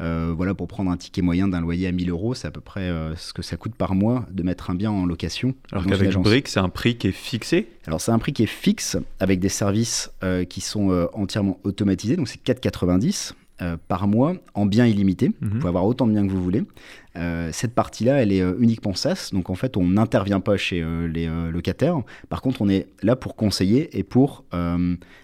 euh, 0.02 0.34
voilà, 0.36 0.54
pour 0.54 0.68
prendre 0.68 0.92
un 0.92 0.98
ticket 0.98 1.22
moyen 1.22 1.48
d'un 1.48 1.62
loyer 1.62 1.88
à 1.88 1.92
1000 1.92 2.10
euros, 2.12 2.36
c'est 2.36 2.48
à 2.48 2.52
peu 2.52 2.62
près 2.62 2.92
ce 3.16 3.34
que 3.34 3.42
ça 3.42 3.58
coûte 3.58 3.74
par 3.76 3.96
mois 3.96 4.26
de 4.32 4.44
mettre 4.44 4.70
un 4.70 4.76
bien 4.76 4.92
en 4.92 5.06
location. 5.06 5.56
Alors 5.72 5.86
qu'avec 5.86 6.16
Brick, 6.18 6.48
c'est 6.48 6.60
un 6.60 6.70
prix 6.70 6.98
qui 6.98 7.08
est 7.08 7.12
fixé? 7.12 7.70
Alors 7.88 8.00
c'est 8.00 8.12
un 8.12 8.20
prix 8.20 8.34
qui 8.34 8.44
est 8.44 8.48
fixe 8.48 8.98
avec 9.20 9.40
des 9.40 9.50
services 9.50 10.12
qui 10.50 10.62
sont 10.62 10.90
euh, 10.94 11.08
entièrement 11.14 11.60
automatisé, 11.64 12.16
donc 12.16 12.28
c'est 12.28 12.42
4,90 12.44 13.34
euh, 13.62 13.78
par 13.88 14.08
mois 14.08 14.34
en 14.54 14.66
biens 14.66 14.86
illimités. 14.86 15.32
Vous 15.42 15.48
mhm. 15.48 15.60
pouvez 15.60 15.68
avoir 15.70 15.86
autant 15.86 16.08
de 16.08 16.14
biens 16.14 16.26
que 16.26 16.32
vous 16.32 16.44
voulez. 16.44 16.64
Euh, 17.16 17.50
cette 17.52 17.76
partie-là, 17.76 18.22
elle 18.22 18.32
est 18.32 18.44
uniquement 18.60 18.94
SaaS, 18.94 19.30
donc 19.34 19.50
en 19.50 19.56
fait, 19.56 19.78
on 19.78 19.86
n'intervient 19.86 20.40
pas 20.40 20.58
chez 20.58 20.84
les 21.08 21.30
locataires. 21.52 21.98
Par 22.30 22.42
contre, 22.42 22.62
on 22.62 22.70
est 22.70 22.88
là 23.04 23.16
pour 23.16 23.36
conseiller 23.36 23.98
et 23.98 24.04
pour 24.04 24.46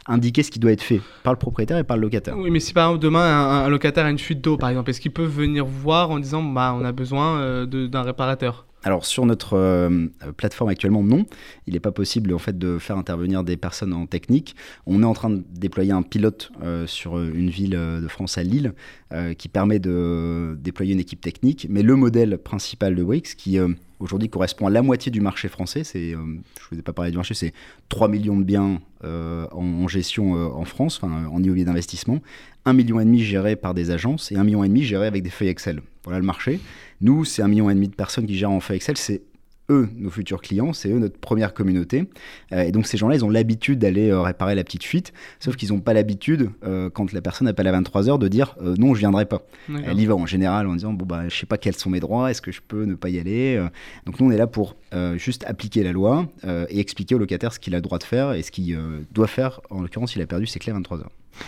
indiquer 0.05 0.43
ce 0.43 0.51
qui 0.51 0.59
doit 0.59 0.71
être 0.71 0.83
fait 0.83 1.01
par 1.23 1.33
le 1.33 1.39
propriétaire 1.39 1.77
et 1.77 1.83
par 1.83 1.97
le 1.97 2.03
locataire. 2.03 2.37
Oui, 2.37 2.51
mais 2.51 2.59
si 2.59 2.73
par 2.73 2.89
exemple 2.89 3.03
demain 3.03 3.63
un, 3.65 3.69
locataire 3.69 4.05
a 4.05 4.11
une 4.11 4.19
fuite 4.19 4.41
d'eau, 4.41 4.57
par 4.57 4.69
exemple, 4.69 4.89
est-ce 4.91 5.01
qu'il 5.01 5.11
peut 5.11 5.23
venir 5.23 5.65
voir 5.65 6.11
en 6.11 6.19
disant 6.19 6.43
bah, 6.43 6.75
on 6.79 6.85
a 6.85 6.91
besoin 6.91 7.65
d'un 7.65 8.01
réparateur? 8.03 8.67
Alors 8.83 9.05
sur 9.05 9.25
notre 9.25 9.57
euh, 9.57 10.07
plateforme 10.37 10.69
actuellement, 10.69 11.03
non. 11.03 11.25
Il 11.67 11.73
n'est 11.73 11.79
pas 11.79 11.91
possible 11.91 12.33
en 12.33 12.39
fait 12.39 12.57
de 12.57 12.79
faire 12.79 12.97
intervenir 12.97 13.43
des 13.43 13.57
personnes 13.57 13.93
en 13.93 14.05
technique. 14.05 14.55
On 14.85 15.03
est 15.03 15.05
en 15.05 15.13
train 15.13 15.29
de 15.29 15.43
déployer 15.51 15.91
un 15.91 16.01
pilote 16.01 16.51
euh, 16.63 16.87
sur 16.87 17.19
une 17.19 17.49
ville 17.49 17.71
de 17.71 18.07
France 18.07 18.37
à 18.37 18.43
Lille 18.43 18.73
euh, 19.11 19.33
qui 19.33 19.49
permet 19.49 19.79
de 19.79 20.57
déployer 20.59 20.93
une 20.93 20.99
équipe 20.99 21.21
technique. 21.21 21.67
Mais 21.69 21.83
le 21.83 21.95
modèle 21.95 22.37
principal 22.37 22.95
de 22.95 23.03
Wix, 23.03 23.35
qui 23.35 23.57
aujourd'hui 23.99 24.29
correspond 24.29 24.67
à 24.67 24.69
la 24.69 24.81
moitié 24.81 25.11
du 25.11 25.19
marché 25.19 25.49
français, 25.49 25.83
c'est, 25.83 26.11
je 26.11 26.17
ne 26.17 26.39
vous 26.71 26.79
ai 26.79 26.81
pas 26.81 26.93
parlé 26.93 27.11
du 27.11 27.17
marché, 27.17 27.33
c'est 27.33 27.53
3 27.89 28.07
millions 28.07 28.37
de 28.37 28.43
biens 28.43 28.79
en, 29.03 29.87
gestion 29.87 30.33
en 30.33 30.65
France, 30.65 31.01
en 31.03 31.43
immobilier 31.43 31.65
d'investissement, 31.65 32.21
1,5 32.65 32.73
million 32.73 33.17
gérés 33.17 33.55
par 33.55 33.73
des 33.73 33.91
agences 33.91 34.31
et 34.31 34.35
1,5 34.35 34.43
million 34.43 34.75
gérés 34.83 35.07
avec 35.07 35.23
des 35.23 35.29
feuilles 35.29 35.49
Excel. 35.49 35.81
Voilà 36.03 36.19
le 36.19 36.25
marché. 36.25 36.59
Nous, 37.01 37.25
c'est 37.25 37.41
un 37.41 37.47
million 37.47 37.69
et 37.69 37.73
demi 37.73 37.87
de 37.87 37.95
personnes 37.95 38.25
qui 38.25 38.35
gèrent 38.35 38.51
en 38.51 38.59
feuille 38.59 38.77
Excel. 38.77 38.97
C'est 38.97 39.21
eux 39.69 39.89
nos 39.95 40.09
futurs 40.09 40.41
clients, 40.41 40.73
c'est 40.73 40.89
eux 40.89 40.99
notre 40.99 41.17
première 41.17 41.53
communauté. 41.53 42.09
Euh, 42.51 42.61
et 42.61 42.71
donc 42.71 42.87
ces 42.87 42.97
gens-là, 42.97 43.15
ils 43.15 43.25
ont 43.25 43.29
l'habitude 43.29 43.79
d'aller 43.79 44.09
euh, 44.09 44.21
réparer 44.21 44.55
la 44.55 44.63
petite 44.63 44.83
fuite, 44.83 45.13
sauf 45.39 45.55
qu'ils 45.55 45.69
n'ont 45.69 45.79
pas 45.79 45.93
l'habitude, 45.93 46.49
euh, 46.63 46.89
quand 46.89 47.11
la 47.13 47.21
personne 47.21 47.47
appelle 47.47 47.67
à 47.67 47.79
23h, 47.79 48.17
de 48.19 48.27
dire 48.27 48.55
non, 48.77 48.93
je 48.93 48.99
viendrai 48.99 49.25
pas. 49.25 49.41
Elle 49.69 49.99
y 49.99 50.05
va 50.05 50.15
en 50.15 50.25
général 50.25 50.67
en 50.67 50.73
disant 50.73 50.93
bon 50.93 51.05
bah 51.05 51.27
je 51.27 51.35
sais 51.35 51.45
pas 51.45 51.57
quels 51.57 51.75
sont 51.75 51.89
mes 51.89 51.99
droits, 51.99 52.31
est-ce 52.31 52.41
que 52.41 52.51
je 52.51 52.61
peux 52.65 52.85
ne 52.85 52.95
pas 52.95 53.09
y 53.09 53.19
aller. 53.19 53.61
Donc 54.05 54.19
nous 54.19 54.27
on 54.27 54.31
est 54.31 54.37
là 54.37 54.47
pour 54.47 54.75
juste 55.15 55.43
appliquer 55.45 55.83
la 55.83 55.91
loi 55.91 56.27
et 56.69 56.79
expliquer 56.79 57.15
au 57.15 57.17
locataire 57.17 57.53
ce 57.53 57.59
qu'il 57.59 57.73
a 57.75 57.77
le 57.77 57.81
droit 57.81 57.97
de 57.97 58.03
faire 58.03 58.33
et 58.33 58.41
ce 58.41 58.51
qu'il 58.51 58.77
doit 59.11 59.27
faire. 59.27 59.61
En 59.69 59.81
l'occurrence, 59.81 60.15
il 60.15 60.21
a 60.21 60.25
perdu 60.25 60.45
ses 60.45 60.59
clés 60.59 60.73
à 60.73 60.79
23h. 60.79 61.03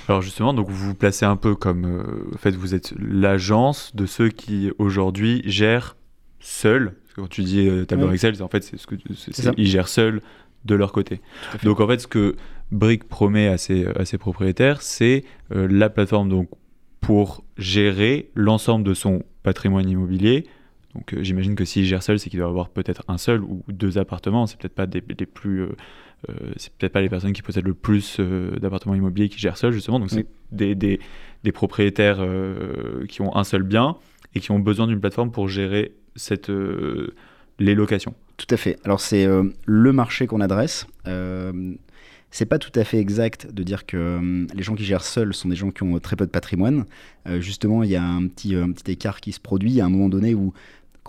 Alors 0.07 0.21
justement, 0.21 0.53
donc 0.53 0.69
vous 0.69 0.87
vous 0.87 0.95
placez 0.95 1.25
un 1.25 1.35
peu 1.35 1.55
comme, 1.55 2.03
en 2.33 2.37
fait, 2.37 2.51
vous 2.51 2.75
êtes 2.75 2.93
l'agence 2.97 3.95
de 3.95 4.05
ceux 4.05 4.29
qui 4.29 4.71
aujourd'hui 4.77 5.41
gèrent 5.45 5.95
seuls 6.39 6.95
quand 7.15 7.27
tu 7.27 7.43
dis 7.43 7.67
euh, 7.67 7.85
tableur 7.85 8.11
Excel, 8.11 8.41
en 8.41 8.47
fait, 8.47 8.63
c'est 8.63 8.77
ce 8.77 8.87
que 8.87 8.95
ils 9.57 9.67
gèrent 9.67 9.87
seuls 9.87 10.21
de 10.65 10.75
leur 10.75 10.91
côté. 10.91 11.21
Donc 11.63 11.79
en 11.79 11.87
fait, 11.87 11.99
ce 11.99 12.07
que 12.07 12.35
Brick 12.71 13.05
promet 13.05 13.47
à 13.47 13.57
ses, 13.57 13.87
à 13.87 14.05
ses 14.05 14.17
propriétaires, 14.17 14.81
c'est 14.81 15.23
euh, 15.51 15.67
la 15.69 15.89
plateforme 15.89 16.29
donc 16.29 16.49
pour 16.99 17.43
gérer 17.57 18.29
l'ensemble 18.35 18.85
de 18.85 18.93
son 18.93 19.23
patrimoine 19.43 19.89
immobilier. 19.89 20.45
Donc 20.93 21.13
euh, 21.13 21.23
j'imagine 21.23 21.55
que 21.55 21.65
s'il 21.65 21.85
gère 21.85 22.03
seul, 22.03 22.19
c'est 22.19 22.29
qu'il 22.29 22.39
doit 22.39 22.49
avoir 22.49 22.69
peut-être 22.69 23.03
un 23.07 23.17
seul 23.17 23.41
ou 23.41 23.63
deux 23.69 23.97
appartements. 23.97 24.45
C'est 24.45 24.57
peut-être 24.57 24.75
pas 24.75 24.85
des, 24.85 25.01
plus, 25.01 25.65
c'est 26.57 26.71
peut-être 26.73 26.93
pas 26.93 27.01
les 27.01 27.09
personnes 27.09 27.33
qui 27.33 27.41
possèdent 27.41 27.65
le 27.65 27.73
plus 27.73 28.19
d'appartements 28.19 28.93
immobiliers 28.93 29.29
qui 29.29 29.39
gèrent 29.39 29.57
seul 29.57 29.71
justement. 29.71 29.99
Donc 29.99 30.11
c'est 30.11 30.27
des, 30.51 30.75
des, 30.75 30.99
des, 31.43 31.51
propriétaires 31.51 32.23
qui 33.09 33.21
ont 33.21 33.35
un 33.35 33.43
seul 33.43 33.63
bien 33.63 33.97
et 34.35 34.39
qui 34.39 34.51
ont 34.51 34.59
besoin 34.59 34.85
d'une 34.85 34.99
plateforme 34.99 35.31
pour 35.31 35.47
gérer 35.47 35.93
cette, 36.15 36.49
euh, 36.49 37.13
les 37.59 37.75
locations. 37.75 38.13
Tout 38.37 38.47
à 38.49 38.57
fait. 38.57 38.77
Alors 38.83 38.99
c'est 39.01 39.25
euh, 39.25 39.43
le 39.65 39.93
marché 39.93 40.27
qu'on 40.27 40.41
adresse. 40.41 40.87
Euh, 41.07 41.73
c'est 42.31 42.45
pas 42.45 42.59
tout 42.59 42.71
à 42.79 42.85
fait 42.85 42.97
exact 42.97 43.51
de 43.51 43.61
dire 43.61 43.85
que 43.85 44.47
les 44.55 44.63
gens 44.63 44.75
qui 44.75 44.85
gèrent 44.85 45.03
seuls 45.03 45.33
sont 45.33 45.49
des 45.49 45.55
gens 45.57 45.69
qui 45.69 45.83
ont 45.83 45.99
très 45.99 46.15
peu 46.15 46.25
de 46.25 46.31
patrimoine. 46.31 46.85
justement, 47.39 47.83
il 47.83 47.89
y 47.89 47.97
a 47.97 48.05
un 48.05 48.25
petit, 48.27 48.55
un 48.55 48.71
petit 48.71 48.89
écart 48.89 49.19
qui 49.19 49.33
se 49.33 49.41
produit 49.41 49.81
à 49.81 49.85
un 49.85 49.89
moment 49.89 50.07
donné 50.07 50.33
où 50.33 50.53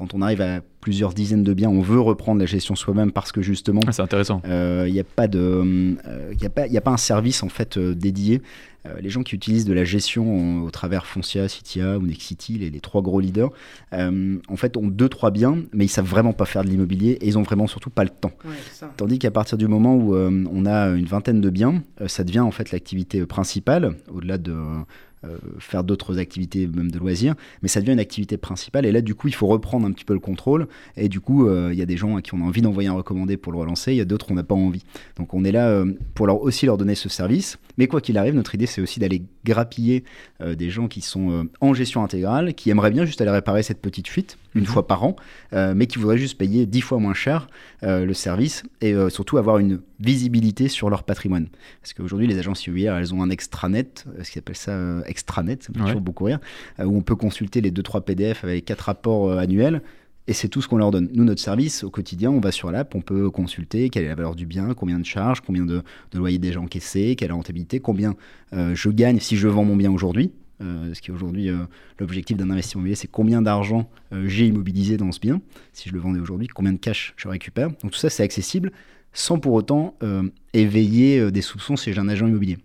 quand 0.03 0.15
on 0.15 0.23
arrive 0.23 0.41
à 0.41 0.63
plusieurs 0.81 1.15
dizaines 1.15 1.45
de 1.45 1.55
biens, 1.55 1.69
on 1.71 1.81
veut 1.81 2.01
reprendre 2.01 2.41
la 2.41 2.47
gestion 2.47 2.75
soi-même 2.75 3.13
parce 3.13 3.31
que 3.31 3.41
justement, 3.41 3.83
ah, 3.87 3.93
c'est 3.93 4.03
intéressant. 4.03 4.43
Il 4.45 4.93
n'y 4.93 4.99
a 4.99 5.05
pas 5.05 5.29
de, 5.29 5.97
il 6.33 6.45
a 6.45 6.51
pas, 6.51 6.67
il 6.67 6.77
a 6.77 6.81
pas 6.81 6.91
un 6.91 6.97
service 6.97 7.45
en 7.45 7.49
fait 7.49 7.79
dédié. 7.79 8.43
Euh, 8.87 9.01
les 9.01 9.11
gens 9.11 9.23
qui 9.23 9.37
utilisent 9.37 9.65
de 9.65 9.73
la 9.73 9.85
gestion 9.85 10.65
au 10.65 10.71
travers 10.71 11.07
Foncia, 11.07 11.49
Citia 11.49 11.99
ou 11.99 12.03
Nexity, 12.03 12.59
les, 12.59 12.71
les 12.71 12.81
trois 12.81 13.01
gros 13.01 13.21
leaders, 13.21 13.51
euh, 13.93 14.39
en 14.49 14.57
fait, 14.57 14.77
ont 14.77 14.89
deux, 14.89 15.09
trois 15.09 15.31
biens, 15.31 15.59
mais 15.73 15.85
ils 15.85 15.89
savent 15.89 16.07
vraiment 16.07 16.33
pas 16.33 16.47
faire 16.47 16.65
de 16.65 16.69
l'immobilier 16.69 17.13
et 17.21 17.29
ils 17.29 17.39
ont 17.39 17.43
vraiment 17.43 17.69
surtout 17.69 17.91
pas 17.91 18.03
le 18.03 18.11
temps. 18.11 18.33
Tandis 18.97 19.21
qu'à 19.21 19.31
partir 19.31 19.57
du 19.57 19.69
moment 19.69 19.95
où 19.95 20.17
euh, 20.17 20.45
on 20.53 20.67
a 20.67 20.89
une 20.89 21.05
vingtaine 21.05 21.41
de 21.41 21.51
biens, 21.51 21.83
ça 22.07 22.25
devient 22.25 22.41
en 22.41 22.51
fait 22.51 22.73
l'activité 22.73 23.25
principale, 23.25 23.95
au-delà 24.13 24.39
de 24.39 24.53
euh, 25.25 25.39
faire 25.61 25.85
d'autres 25.85 26.19
activités, 26.19 26.67
même 26.67 26.91
de 26.91 26.99
loisirs, 26.99 27.37
mais 27.63 27.69
ça 27.69 27.81
devient 27.81 27.93
une 27.93 28.01
activité 28.01 28.37
principale. 28.37 28.87
Et 28.87 28.91
là, 28.91 29.01
du 29.01 29.15
coup, 29.15 29.29
il 29.29 29.35
faut 29.35 29.47
reprendre 29.47 29.87
un 29.87 29.93
petit 29.93 30.05
peu 30.05 30.15
le 30.15 30.19
contrôle. 30.19 30.67
Et 30.97 31.09
du 31.09 31.21
coup, 31.21 31.47
euh, 31.47 31.71
il 31.73 31.79
y 31.79 31.83
a 31.83 31.87
des 31.87 31.97
gens 31.97 32.17
à 32.17 32.23
qui 32.23 32.35
on 32.35 32.39
a 32.39 32.43
envie 32.43 32.61
d'envoyer 32.61 32.89
un 32.89 32.95
recommandé 32.95 33.37
pour 33.37 33.53
le 33.53 33.59
relancer, 33.59 33.93
il 33.93 33.99
y 33.99 34.01
a 34.01 34.05
d'autres 34.05 34.33
on 34.33 34.35
n'a 34.35 34.43
pas 34.43 34.57
envie. 34.57 34.83
Donc 35.19 35.33
on 35.33 35.45
est 35.45 35.53
là 35.53 35.69
euh, 35.69 35.93
pour 36.15 36.27
leur, 36.27 36.43
aussi 36.43 36.67
leur 36.67 36.77
donner 36.77 36.97
ce 36.97 37.09
service. 37.09 37.57
Mais 37.79 37.87
quoi 37.87 38.01
qu'il 38.01 38.19
arrive, 38.19 38.35
notre 38.35 38.53
idée, 38.57 38.67
c'est 38.67 38.81
aussi 38.81 38.99
d'aller 38.99 39.23
grappiller 39.45 40.05
des 40.45 40.71
gens 40.71 40.89
qui 40.89 41.01
sont 41.01 41.47
en 41.61 41.73
gestion 41.73 42.05
intégrale, 42.05 42.53
qui 42.55 42.69
aimeraient 42.69 42.91
bien 42.91 43.05
juste 43.05 43.21
aller 43.21 43.31
réparer 43.31 43.63
cette 43.63 43.81
petite 43.81 44.09
fuite 44.09 44.37
une 44.55 44.63
mhm. 44.63 44.67
fois 44.67 44.87
par 44.87 45.05
an, 45.05 45.17
mais 45.53 45.87
qui 45.87 45.99
voudraient 45.99 46.19
juste 46.19 46.37
payer 46.37 46.67
dix 46.67 46.83
fois 46.83 46.99
moins 46.99 47.15
cher 47.15 47.49
le 47.81 48.13
service 48.13 48.63
et 48.83 48.95
surtout 49.09 49.39
avoir 49.39 49.57
une 49.59 49.81
visibilité 50.01 50.69
sur 50.69 50.91
leur 50.91 51.05
patrimoine. 51.05 51.49
Parce 51.81 51.95
qu'aujourd'hui, 51.95 52.27
les 52.27 52.39
agences 52.39 52.67
immobilières, 52.67 52.97
elles 52.97 53.15
ont 53.15 53.23
un 53.23 53.31
extranet, 53.31 54.05
ce 54.23 54.31
qu'ils 54.31 54.41
appellent 54.41 54.55
ça 54.57 55.03
extranet, 55.13 55.63
ça 55.63 55.71
me 55.73 55.79
fait 55.79 55.85
toujours 55.85 56.01
beaucoup 56.01 56.25
rire, 56.25 56.41
euh, 56.81 56.85
où 56.85 56.97
on 56.97 57.03
peut 57.03 57.15
consulter 57.15 57.61
les 57.61 57.71
2-3 57.71 58.03
PDF 58.03 58.43
avec 58.43 58.65
4 58.65 58.81
rapports 58.81 59.31
euh, 59.31 59.39
annuels. 59.39 59.83
Et 60.29 60.33
c'est 60.35 60.49
tout 60.49 60.63
ce 60.63 60.69
qu'on 60.69 60.77
leur 60.77 60.93
donne. 60.93 61.09
Nous, 61.13 61.25
notre 61.25 61.41
service, 61.41 61.83
au 61.83 61.91
quotidien, 61.91 62.31
on 62.31 62.39
va 62.39 62.53
sur 62.53 62.71
l'app, 62.71 62.95
on 62.95 63.01
peut 63.01 63.29
consulter 63.29 63.91
quelle 63.91 64.05
est 64.05 64.09
la 64.09 64.15
valeur 64.15 64.37
du 64.37 64.47
bien, 64.47 64.73
combien 64.73 65.01
de 65.01 65.05
charges, 65.05 65.41
combien 65.41 65.67
de, 65.67 65.83
loyers 66.15 66.39
déjà 66.39 66.61
encaissés, 66.61 67.17
quelle 67.17 67.27
est 67.27 67.29
la 67.31 67.35
rentabilité, 67.35 67.81
combien 67.81 68.15
euh, 68.53 68.73
je 68.75 68.89
gagne 68.91 69.19
si 69.19 69.37
je 69.37 69.49
vends 69.49 69.65
mon 69.65 69.77
bien 69.77 69.91
aujourd'hui. 69.91 70.31
ce 70.61 71.01
qui 71.01 71.11
est 71.11 71.15
aujourd'hui 71.15 71.51
l'objectif 71.99 72.37
d'un 72.37 72.51
investissement 72.51 72.83
immobilier, 72.83 72.95
c'est 72.95 73.11
combien 73.11 73.43
d'argent 73.43 73.91
j'ai 74.13 74.47
immobilisé 74.47 74.97
dans 74.97 75.11
ce 75.11 75.19
bien. 75.19 75.41
Si 75.73 75.89
je 75.89 75.95
le 75.95 75.99
vendais 75.99 76.21
aujourd'hui, 76.21 76.47
combien 76.47 76.73
de 76.73 76.79
cash 76.79 77.15
je 77.17 77.27
récupère. 77.27 77.71
Donc 77.83 77.91
tout 77.91 77.99
ça, 77.99 78.09
c'est 78.09 78.23
accessible 78.23 78.71
sans 79.13 79.41
pour 79.41 79.55
autant 79.55 79.97
éveiller 80.53 81.33
des 81.33 81.43
soupçons 81.43 81.77
si 81.77 81.93
j'ai 81.93 81.99
un 81.99 82.09
agent 82.09 82.29
immobilier. 82.29 82.59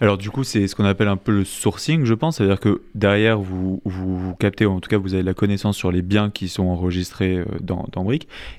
Alors 0.00 0.18
du 0.18 0.30
coup, 0.30 0.44
c'est 0.44 0.66
ce 0.66 0.74
qu'on 0.74 0.84
appelle 0.84 1.08
un 1.08 1.16
peu 1.16 1.32
le 1.32 1.44
sourcing, 1.44 2.04
je 2.04 2.14
pense. 2.14 2.36
C'est-à-dire 2.36 2.60
que 2.60 2.82
derrière, 2.94 3.38
vous, 3.38 3.80
vous, 3.84 4.34
captez, 4.36 4.66
ou 4.66 4.72
en 4.72 4.80
tout 4.80 4.88
cas, 4.88 4.98
vous 4.98 5.14
avez 5.14 5.22
la 5.22 5.34
connaissance 5.34 5.76
sur 5.76 5.92
les 5.92 6.02
biens 6.02 6.30
qui 6.30 6.48
sont 6.48 6.64
enregistrés 6.64 7.38
euh, 7.38 7.44
dans, 7.60 7.86
dans. 7.92 8.04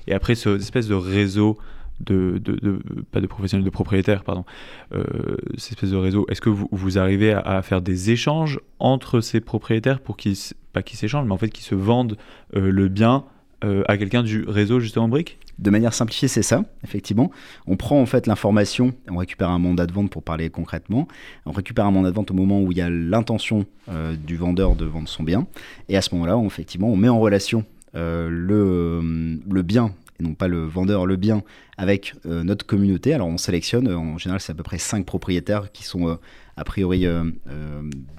Et 0.06 0.12
après, 0.12 0.34
cette 0.34 0.60
espèce 0.60 0.88
de 0.88 0.94
réseau 0.94 1.58
de, 2.00 2.38
de, 2.38 2.80
pas 3.10 3.20
de 3.20 3.26
professionnels, 3.26 3.64
de 3.64 3.70
propriétaires, 3.70 4.22
pardon, 4.24 4.44
euh, 4.94 5.04
cette 5.56 5.72
espèce 5.72 5.90
de 5.90 5.96
réseau, 5.96 6.26
est-ce 6.28 6.40
que 6.40 6.50
vous, 6.50 6.68
vous 6.70 6.98
arrivez 6.98 7.32
à, 7.32 7.62
faire 7.62 7.80
des 7.80 8.10
échanges 8.10 8.60
entre 8.78 9.20
ces 9.20 9.40
propriétaires 9.40 10.00
pour 10.00 10.16
qu'ils, 10.16 10.36
pas 10.72 10.82
qu'ils 10.82 10.98
s'échangent, 10.98 11.26
mais 11.26 11.32
en 11.32 11.38
fait 11.38 11.48
qu'ils 11.48 11.64
se 11.64 11.74
vendent 11.74 12.18
euh, 12.54 12.70
le 12.70 12.88
bien 12.88 13.24
à 13.62 13.96
quelqu'un 13.96 14.22
du 14.22 14.44
réseau 14.44 14.80
justement 14.80 15.08
Brick? 15.08 15.38
De 15.58 15.70
manière 15.70 15.94
simplifiée, 15.94 16.28
c'est 16.28 16.42
ça, 16.42 16.64
effectivement. 16.84 17.30
On 17.66 17.76
prend 17.76 18.00
en 18.00 18.04
fait 18.04 18.26
l'information, 18.26 18.92
on 19.08 19.16
récupère 19.16 19.48
un 19.48 19.58
mandat 19.58 19.86
de 19.86 19.92
vente 19.92 20.10
pour 20.10 20.22
parler 20.22 20.50
concrètement. 20.50 21.08
On 21.46 21.52
récupère 21.52 21.86
un 21.86 21.90
mandat 21.90 22.10
de 22.10 22.14
vente 22.14 22.30
au 22.30 22.34
moment 22.34 22.60
où 22.60 22.72
il 22.72 22.78
y 22.78 22.82
a 22.82 22.90
l'intention 22.90 23.64
euh, 23.88 24.14
du 24.16 24.36
vendeur 24.36 24.76
de 24.76 24.84
vendre 24.84 25.08
son 25.08 25.22
bien. 25.22 25.46
Et 25.88 25.96
à 25.96 26.02
ce 26.02 26.14
moment-là, 26.14 26.38
effectivement, 26.44 26.88
on 26.88 26.96
met 26.96 27.08
en 27.08 27.18
relation 27.18 27.64
euh, 27.94 28.28
le, 28.30 29.62
bien 29.62 29.94
et 30.20 30.22
non 30.22 30.34
pas 30.34 30.48
le 30.48 30.62
vendeur, 30.64 31.06
le 31.06 31.16
bien, 31.16 31.42
avec 31.78 32.14
euh, 32.26 32.44
notre 32.44 32.66
communauté. 32.66 33.14
Alors 33.14 33.28
on 33.28 33.38
sélectionne, 33.38 33.88
en 33.88 34.18
général 34.18 34.40
c'est 34.40 34.52
à 34.52 34.54
peu 34.54 34.62
près 34.62 34.78
5 34.78 35.06
propriétaires 35.06 35.72
qui 35.72 35.84
sont 35.84 36.18
a 36.58 36.64
priori 36.64 37.06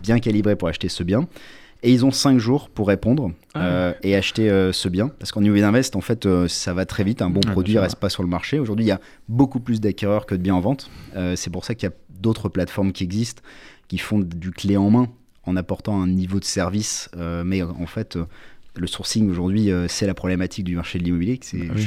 bien 0.02 0.20
calibrés 0.20 0.56
pour 0.56 0.68
acheter 0.68 0.90
ce 0.90 1.04
bien. 1.04 1.28
Et 1.84 1.92
ils 1.92 2.06
ont 2.06 2.12
5 2.12 2.40
jours 2.40 2.70
pour 2.70 2.88
répondre 2.88 3.32
ah 3.54 3.66
euh, 3.66 3.94
et 4.02 4.16
acheter 4.16 4.50
euh, 4.50 4.72
ce 4.72 4.90
bien. 4.90 5.10
Parce 5.10 5.32
qu'en 5.32 5.42
New 5.42 5.56
Invest, 5.56 5.96
en 5.96 6.02
fait, 6.02 6.26
euh, 6.26 6.48
ça 6.48 6.74
va 6.74 6.86
très 6.86 7.04
vite. 7.04 7.22
Un 7.22 7.30
bon 7.30 7.42
produit 7.42 7.76
ne 7.76 7.80
reste 7.80 7.98
pas 7.98 8.10
sur 8.10 8.24
le 8.24 8.30
marché. 8.30 8.60
Aujourd'hui, 8.60 8.86
il 8.86 8.90
y 8.90 8.92
a 8.92 9.00
beaucoup 9.30 9.60
plus 9.60 9.80
d'acquéreurs 9.80 10.26
que 10.26 10.36
de 10.36 10.42
biens 10.42 10.56
en 10.56 10.62
vente. 10.62 10.90
c'est 11.36 11.52
pour 11.52 11.66
ça 11.66 11.76
qu'il 11.76 11.90
y 11.90 11.92
a 11.92 11.96
d'autres 12.10 12.50
plateformes 12.50 12.92
qui 12.92 13.04
existent, 13.04 13.44
qui 13.88 13.98
font 13.98 14.20
du 14.20 14.52
clé 14.52 14.78
en 14.78 14.90
main 14.90 15.08
en 15.44 15.56
apportant 15.56 16.02
un 16.02 16.08
niveau 16.08 16.40
de 16.40 16.46
service. 16.46 17.10
mais 17.46 17.62
en 17.62 17.86
fait, 17.86 18.18
le 18.76 18.88
sourcing 18.88 19.30
aujourd'hui, 19.30 19.70
c'est 19.88 20.08
la 20.08 20.14
problématique 20.14 20.66
du 20.66 20.76
marché 20.76 20.98
de 21.00 21.04
l'immobilier. 21.04 21.40
C'est, 21.42 21.62
ah 21.70 21.80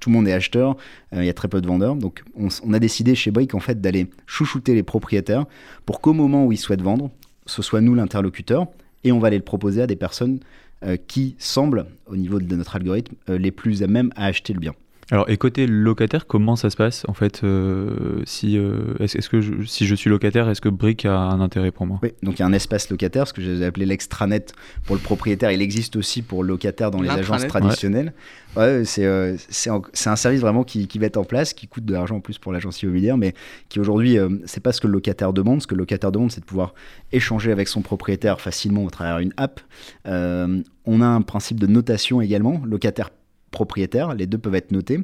tout 0.00 0.10
le 0.10 0.14
monde 0.14 0.28
est 0.28 0.32
acheteur, 0.32 0.76
il 1.12 1.24
y 1.24 1.28
a 1.28 1.34
très 1.34 1.48
peu 1.48 1.60
de 1.60 1.66
vendeurs. 1.66 1.94
Donc 1.94 2.24
on, 2.36 2.48
on 2.64 2.72
a 2.72 2.78
décidé 2.78 3.14
chez 3.14 3.30
Brick 3.30 3.54
en 3.54 3.60
fait 3.60 3.80
d'aller 3.80 4.08
chouchouter 4.26 4.74
les 4.74 4.82
propriétaires 4.82 5.46
pour 5.86 6.00
qu'au 6.00 6.12
moment 6.12 6.44
où 6.44 6.52
ils 6.52 6.58
souhaitent 6.58 6.82
vendre, 6.82 7.10
ce 7.46 7.62
soit 7.62 7.80
nous 7.80 7.94
l'interlocuteur 7.94 8.66
et 9.04 9.12
on 9.12 9.18
va 9.18 9.28
aller 9.28 9.38
le 9.38 9.44
proposer 9.44 9.82
à 9.82 9.86
des 9.86 9.96
personnes 9.96 10.40
euh, 10.84 10.96
qui 10.96 11.34
semblent, 11.38 11.86
au 12.06 12.16
niveau 12.16 12.40
de 12.40 12.54
notre 12.54 12.76
algorithme, 12.76 13.14
euh, 13.28 13.38
les 13.38 13.50
plus 13.50 13.82
à 13.82 13.86
même 13.86 14.12
à 14.16 14.26
acheter 14.26 14.52
le 14.52 14.60
bien. 14.60 14.74
Alors, 15.10 15.28
et 15.30 15.36
côté 15.36 15.66
locataire, 15.66 16.26
comment 16.26 16.56
ça 16.56 16.68
se 16.70 16.76
passe 16.76 17.04
en 17.08 17.14
fait 17.14 17.42
euh, 17.42 18.22
si, 18.26 18.60
est-ce, 19.00 19.28
que 19.28 19.40
je, 19.40 19.64
si 19.64 19.86
je 19.86 19.94
suis 19.94 20.10
locataire, 20.10 20.48
est-ce 20.50 20.60
que 20.60 20.68
Brick 20.68 21.06
a 21.06 21.16
un 21.16 21.40
intérêt 21.40 21.70
pour 21.70 21.86
moi? 21.86 21.98
Oui, 22.02 22.12
donc 22.22 22.38
il 22.38 22.40
y 22.40 22.42
a 22.42 22.46
un 22.46 22.52
espace 22.52 22.90
locataire, 22.90 23.26
ce 23.26 23.32
que 23.32 23.40
j'ai 23.40 23.64
appelé 23.64 23.86
l'extranet 23.86 24.52
pour 24.84 24.96
le 24.96 25.00
propriétaire. 25.00 25.50
Il 25.50 25.62
existe 25.62 25.96
aussi 25.96 26.22
pour 26.22 26.42
le 26.42 26.48
locataire 26.48 26.90
dans 26.90 27.00
les 27.00 27.08
agences 27.08 27.46
traditionnelles. 27.46 28.12
Ouais, 28.56 28.82
c'est, 28.84 29.04
euh, 29.04 29.36
c'est, 29.48 29.70
un 29.70 30.16
service 30.16 30.40
vraiment 30.40 30.64
qui, 30.64 30.88
qui, 30.88 30.98
va 30.98 31.06
être 31.06 31.18
en 31.18 31.24
place, 31.24 31.52
qui 31.52 31.68
coûte 31.68 31.84
de 31.84 31.92
l'argent 31.92 32.16
en 32.16 32.20
plus 32.20 32.38
pour 32.38 32.52
l'agence 32.52 32.82
immobilière, 32.82 33.16
mais 33.16 33.34
qui 33.68 33.78
aujourd'hui, 33.78 34.18
euh, 34.18 34.28
c'est 34.46 34.62
pas 34.62 34.72
ce 34.72 34.80
que 34.80 34.86
le 34.86 34.94
locataire 34.94 35.32
demande. 35.32 35.62
Ce 35.62 35.66
que 35.66 35.74
le 35.74 35.80
locataire 35.80 36.10
demande, 36.10 36.32
c'est 36.32 36.40
de 36.40 36.46
pouvoir 36.46 36.74
échanger 37.12 37.52
avec 37.52 37.68
son 37.68 37.82
propriétaire 37.82 38.40
facilement 38.40 38.84
au 38.84 38.90
travers 38.90 39.18
d'une 39.18 39.34
app. 39.36 39.60
Euh, 40.06 40.62
on 40.86 41.02
a 41.02 41.06
un 41.06 41.20
principe 41.20 41.60
de 41.60 41.66
notation 41.66 42.20
également, 42.20 42.62
locataire 42.64 43.10
propriétaire, 43.58 44.14
les 44.14 44.26
deux 44.26 44.38
peuvent 44.38 44.54
être 44.54 44.72
notés. 44.72 45.00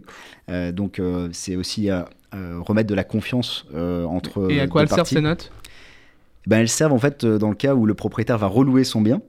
donc 0.73 1.01
c'est 1.33 1.57
aussi 1.57 1.91
remettre 2.33 2.89
de 2.89 2.95
la 2.95 3.05
confiance 3.05 3.67
entre. 3.75 4.51
Et 4.51 4.61
à 4.61 4.67
quoi 4.67 4.83
elles 4.83 4.89
servent 4.89 5.09
ces 5.09 5.21
notes? 5.21 5.51
Ben, 6.47 6.59
Elles 6.59 6.69
servent 6.69 6.93
en 6.93 6.99
fait 6.99 7.25
dans 7.25 7.49
le 7.49 7.57
cas 7.57 7.75
où 7.75 7.87
le 7.87 7.95
propriétaire 7.95 8.39
va 8.39 8.47
relouer 8.47 8.85
son 8.85 9.01
bien. 9.01 9.21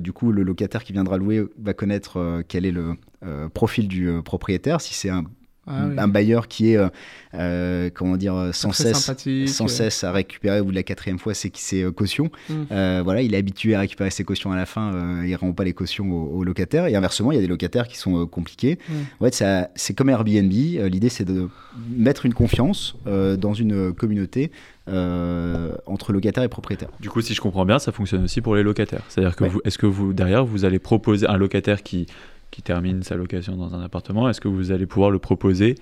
du 0.00 0.12
coup, 0.12 0.32
le 0.32 0.42
locataire 0.42 0.84
qui 0.84 0.92
viendra 0.92 1.16
louer 1.16 1.44
va 1.58 1.74
connaître 1.74 2.42
quel 2.48 2.66
est 2.66 2.72
le, 2.72 2.96
euh, 3.24 3.48
profil 3.48 3.86
du 3.86 4.08
euh, 4.08 4.20
propriétaire, 4.20 4.80
si 4.80 4.94
c'est 4.94 5.08
un 5.08 5.22
ah 5.66 5.84
un 5.96 6.08
bailleur 6.08 6.48
qui 6.48 6.72
est, 6.72 6.76
euh, 6.76 6.88
euh, 7.34 7.88
comment 7.94 8.16
dire, 8.16 8.50
sans 8.52 8.72
cesse, 8.72 9.12
sans 9.46 9.68
cesse 9.68 10.02
à 10.02 10.10
récupérer, 10.10 10.60
ou 10.60 10.72
la 10.72 10.82
quatrième 10.82 11.20
fois, 11.20 11.34
c'est 11.34 11.56
ses 11.56 11.84
cautions. 11.92 12.30
Mm. 12.48 13.02
voilà, 13.02 13.22
il 13.22 13.34
est 13.34 13.38
habitué 13.38 13.74
à 13.74 13.80
récupérer 13.80 14.10
ses 14.10 14.24
cautions 14.24 14.50
à 14.50 14.56
la 14.56 14.66
fin, 14.66 14.90
il 15.24 15.30
ne 15.30 15.36
rend 15.36 15.52
pas 15.52 15.64
les 15.64 15.72
cautions 15.72 16.10
aux, 16.12 16.42
locataires. 16.42 16.86
Et 16.86 16.96
inversement, 16.96 17.30
il 17.30 17.36
y 17.36 17.38
a 17.38 17.40
des 17.40 17.46
locataires 17.46 17.86
qui 17.86 17.96
sont 17.96 18.26
compliqués. 18.26 18.78
Mm. 19.20 19.28
c'est 19.74 19.94
comme 19.94 20.10
Airbnb. 20.10 20.52
L'idée, 20.52 21.08
c'est 21.08 21.24
de 21.24 21.48
mettre 21.90 22.26
une 22.26 22.34
confiance 22.34 22.96
dans 23.06 23.54
une 23.54 23.92
communauté 23.92 24.50
entre 24.88 26.12
locataires 26.12 26.42
et 26.42 26.48
propriétaires. 26.48 26.90
Du 26.98 27.08
coup, 27.08 27.20
si 27.20 27.34
je 27.34 27.40
comprends 27.40 27.64
bien, 27.64 27.78
ça 27.78 27.92
fonctionne 27.92 28.24
aussi 28.24 28.40
pour 28.40 28.56
les 28.56 28.64
locataires. 28.64 29.02
C'est-à-dire 29.08 29.36
que 29.36 29.44
est-ce 29.64 29.78
que 29.78 29.86
vous 29.86 30.12
derrière, 30.12 30.44
vous 30.44 30.64
allez 30.64 30.80
proposer 30.80 31.28
un 31.28 31.36
locataire 31.36 31.84
qui 31.84 32.08
qui 32.52 32.62
termine 32.62 33.02
sa 33.02 33.16
location 33.16 33.56
dans 33.56 33.74
un 33.74 33.82
appartement, 33.82 34.28
est-ce 34.28 34.40
que 34.40 34.46
vous 34.46 34.70
allez 34.70 34.86
pouvoir 34.86 35.10
le 35.10 35.18
proposer 35.18 35.74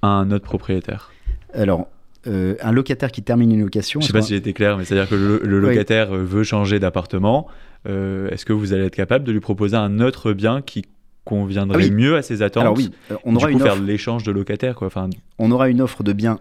à 0.00 0.06
un 0.06 0.30
autre 0.30 0.44
propriétaire? 0.44 1.12
Alors, 1.52 1.88
euh, 2.26 2.54
un 2.62 2.72
locataire 2.72 3.12
qui 3.12 3.22
termine 3.22 3.52
une 3.52 3.60
location. 3.60 4.00
Je 4.00 4.04
ne 4.04 4.06
sais 4.06 4.12
pas 4.14 4.22
si 4.22 4.30
j'ai 4.30 4.36
été 4.36 4.54
clair, 4.54 4.78
mais 4.78 4.84
c'est-à-dire 4.84 5.10
que 5.10 5.14
le, 5.14 5.60
locataire 5.60 6.14
veut 6.14 6.44
changer 6.44 6.78
d'appartement. 6.78 7.48
Euh, 7.86 8.30
est-ce 8.30 8.46
que 8.46 8.54
vous 8.54 8.72
allez 8.72 8.84
être 8.84 8.94
capable 8.94 9.24
de 9.24 9.32
lui 9.32 9.40
proposer 9.40 9.76
un 9.76 10.00
autre 10.00 10.32
bien 10.32 10.62
qui 10.62 10.86
conviendrait 11.24 11.88
ah 11.90 11.90
mieux 11.90 12.16
à 12.16 12.22
ses 12.22 12.42
attentes 12.42 12.62
Alors 12.62 12.76
oui, 12.76 12.90
euh, 13.10 13.16
on 13.24 13.34
aura 13.34 13.48
du 13.48 13.54
coup, 13.54 13.60
faire 13.60 13.76
l'échange 13.76 14.22
de 14.22 14.32
locataires. 14.32 14.76
Quoi. 14.76 14.86
Enfin... 14.86 15.10
On 15.38 15.50
aura 15.50 15.68
une 15.68 15.82
offre 15.82 16.02
de 16.02 16.12
biens 16.12 16.38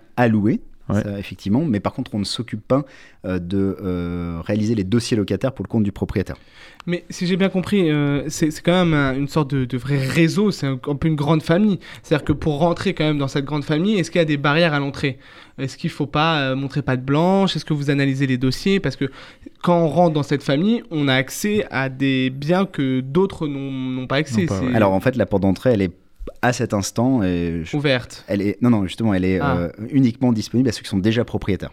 effectivement. 1.17 1.62
Mais 1.65 1.80
par 1.80 1.93
contre, 1.93 2.13
on 2.13 2.19
ne 2.19 2.26
s'occupe 2.26 2.65
pas 2.67 2.84
euh, 3.26 3.39
de 3.39 3.78
euh, 3.82 4.41
réaliser 4.46 4.76
les 4.76 4.84
dossiers 4.84 5.15
locataires 5.15 5.54
pour 5.54 5.63
le 5.63 5.69
compte 5.69 5.84
du 5.84 5.91
propriétaire. 5.91 6.36
Mais 6.86 7.06
si 7.10 7.26
j'ai 7.26 7.38
bien 7.38 7.50
compris, 7.50 7.89
euh, 7.89 8.24
c'est 8.28 8.50
quand 8.62 8.86
même 8.86 9.17
une 9.17 9.30
sorte 9.30 9.54
de, 9.54 9.78
vrai 9.78 9.98
réseau, 9.98 10.52
c'est 10.52 10.67
un, 10.67 10.78
peu 10.78 11.08
une 11.08 11.15
grande 11.15 11.41
famille. 11.41 11.80
C'est-à-dire 12.02 12.26
que 12.26 12.34
pour 12.34 12.60
rentrer 12.60 12.93
quand 12.93 13.06
même 13.06 13.17
dans 13.17 13.30
cette 13.30 13.46
grande 13.46 13.63
famille, 13.63 13.98
est-ce 13.98 14.12
qu'il 14.12 14.19
y 14.19 14.22
a 14.22 14.26
des 14.26 14.38
barrières 14.38 14.74
à 14.74 14.80
l'entrée? 14.80 15.19
Est-ce 15.58 15.78
qu'il 15.78 15.89
ne 15.89 15.93
faut 15.93 16.08
pas 16.08 16.56
montrer 16.56 16.82
pas 16.82 16.98
de 16.98 17.02
blanche? 17.02 17.56
Est-ce 17.56 17.63
que 17.63 17.74
vous 17.74 17.89
analysez 17.89 18.28
les 18.28 18.38
dossiers? 18.38 18.80
Parce 18.80 18.96
que 18.96 19.06
quand 19.62 19.78
on 19.78 19.88
rentre 19.88 20.13
dans 20.13 20.24
cette 20.24 20.43
famille, 20.43 20.84
on 20.91 21.08
a 21.08 21.13
accès 21.13 21.65
à 21.72 21.89
des 21.89 22.30
biens 22.30 22.65
que 22.65 23.00
d'autres 23.00 23.48
n'ont 23.48 24.08
pas 24.08 24.17
accès. 24.17 24.48
Alors 24.74 24.91
en 24.91 25.00
fait, 25.00 25.15
la 25.15 25.26
porte 25.26 25.43
d'entrée, 25.43 25.72
elle 25.74 25.82
est 25.84 25.93
à 26.41 26.53
cet 26.53 26.73
instant. 26.73 27.23
Et 27.23 27.63
Ouverte. 27.73 28.23
Elle 28.27 28.41
est, 28.41 28.62
non, 28.62 28.69
non, 28.69 28.86
justement, 28.86 29.13
elle 29.13 29.25
est 29.25 29.39
ah. 29.39 29.57
euh, 29.57 29.69
uniquement 29.89 30.31
disponible 30.33 30.69
à 30.69 30.71
ceux 30.71 30.81
qui 30.81 30.89
sont 30.89 30.97
déjà 30.97 31.25
propriétaires. 31.25 31.71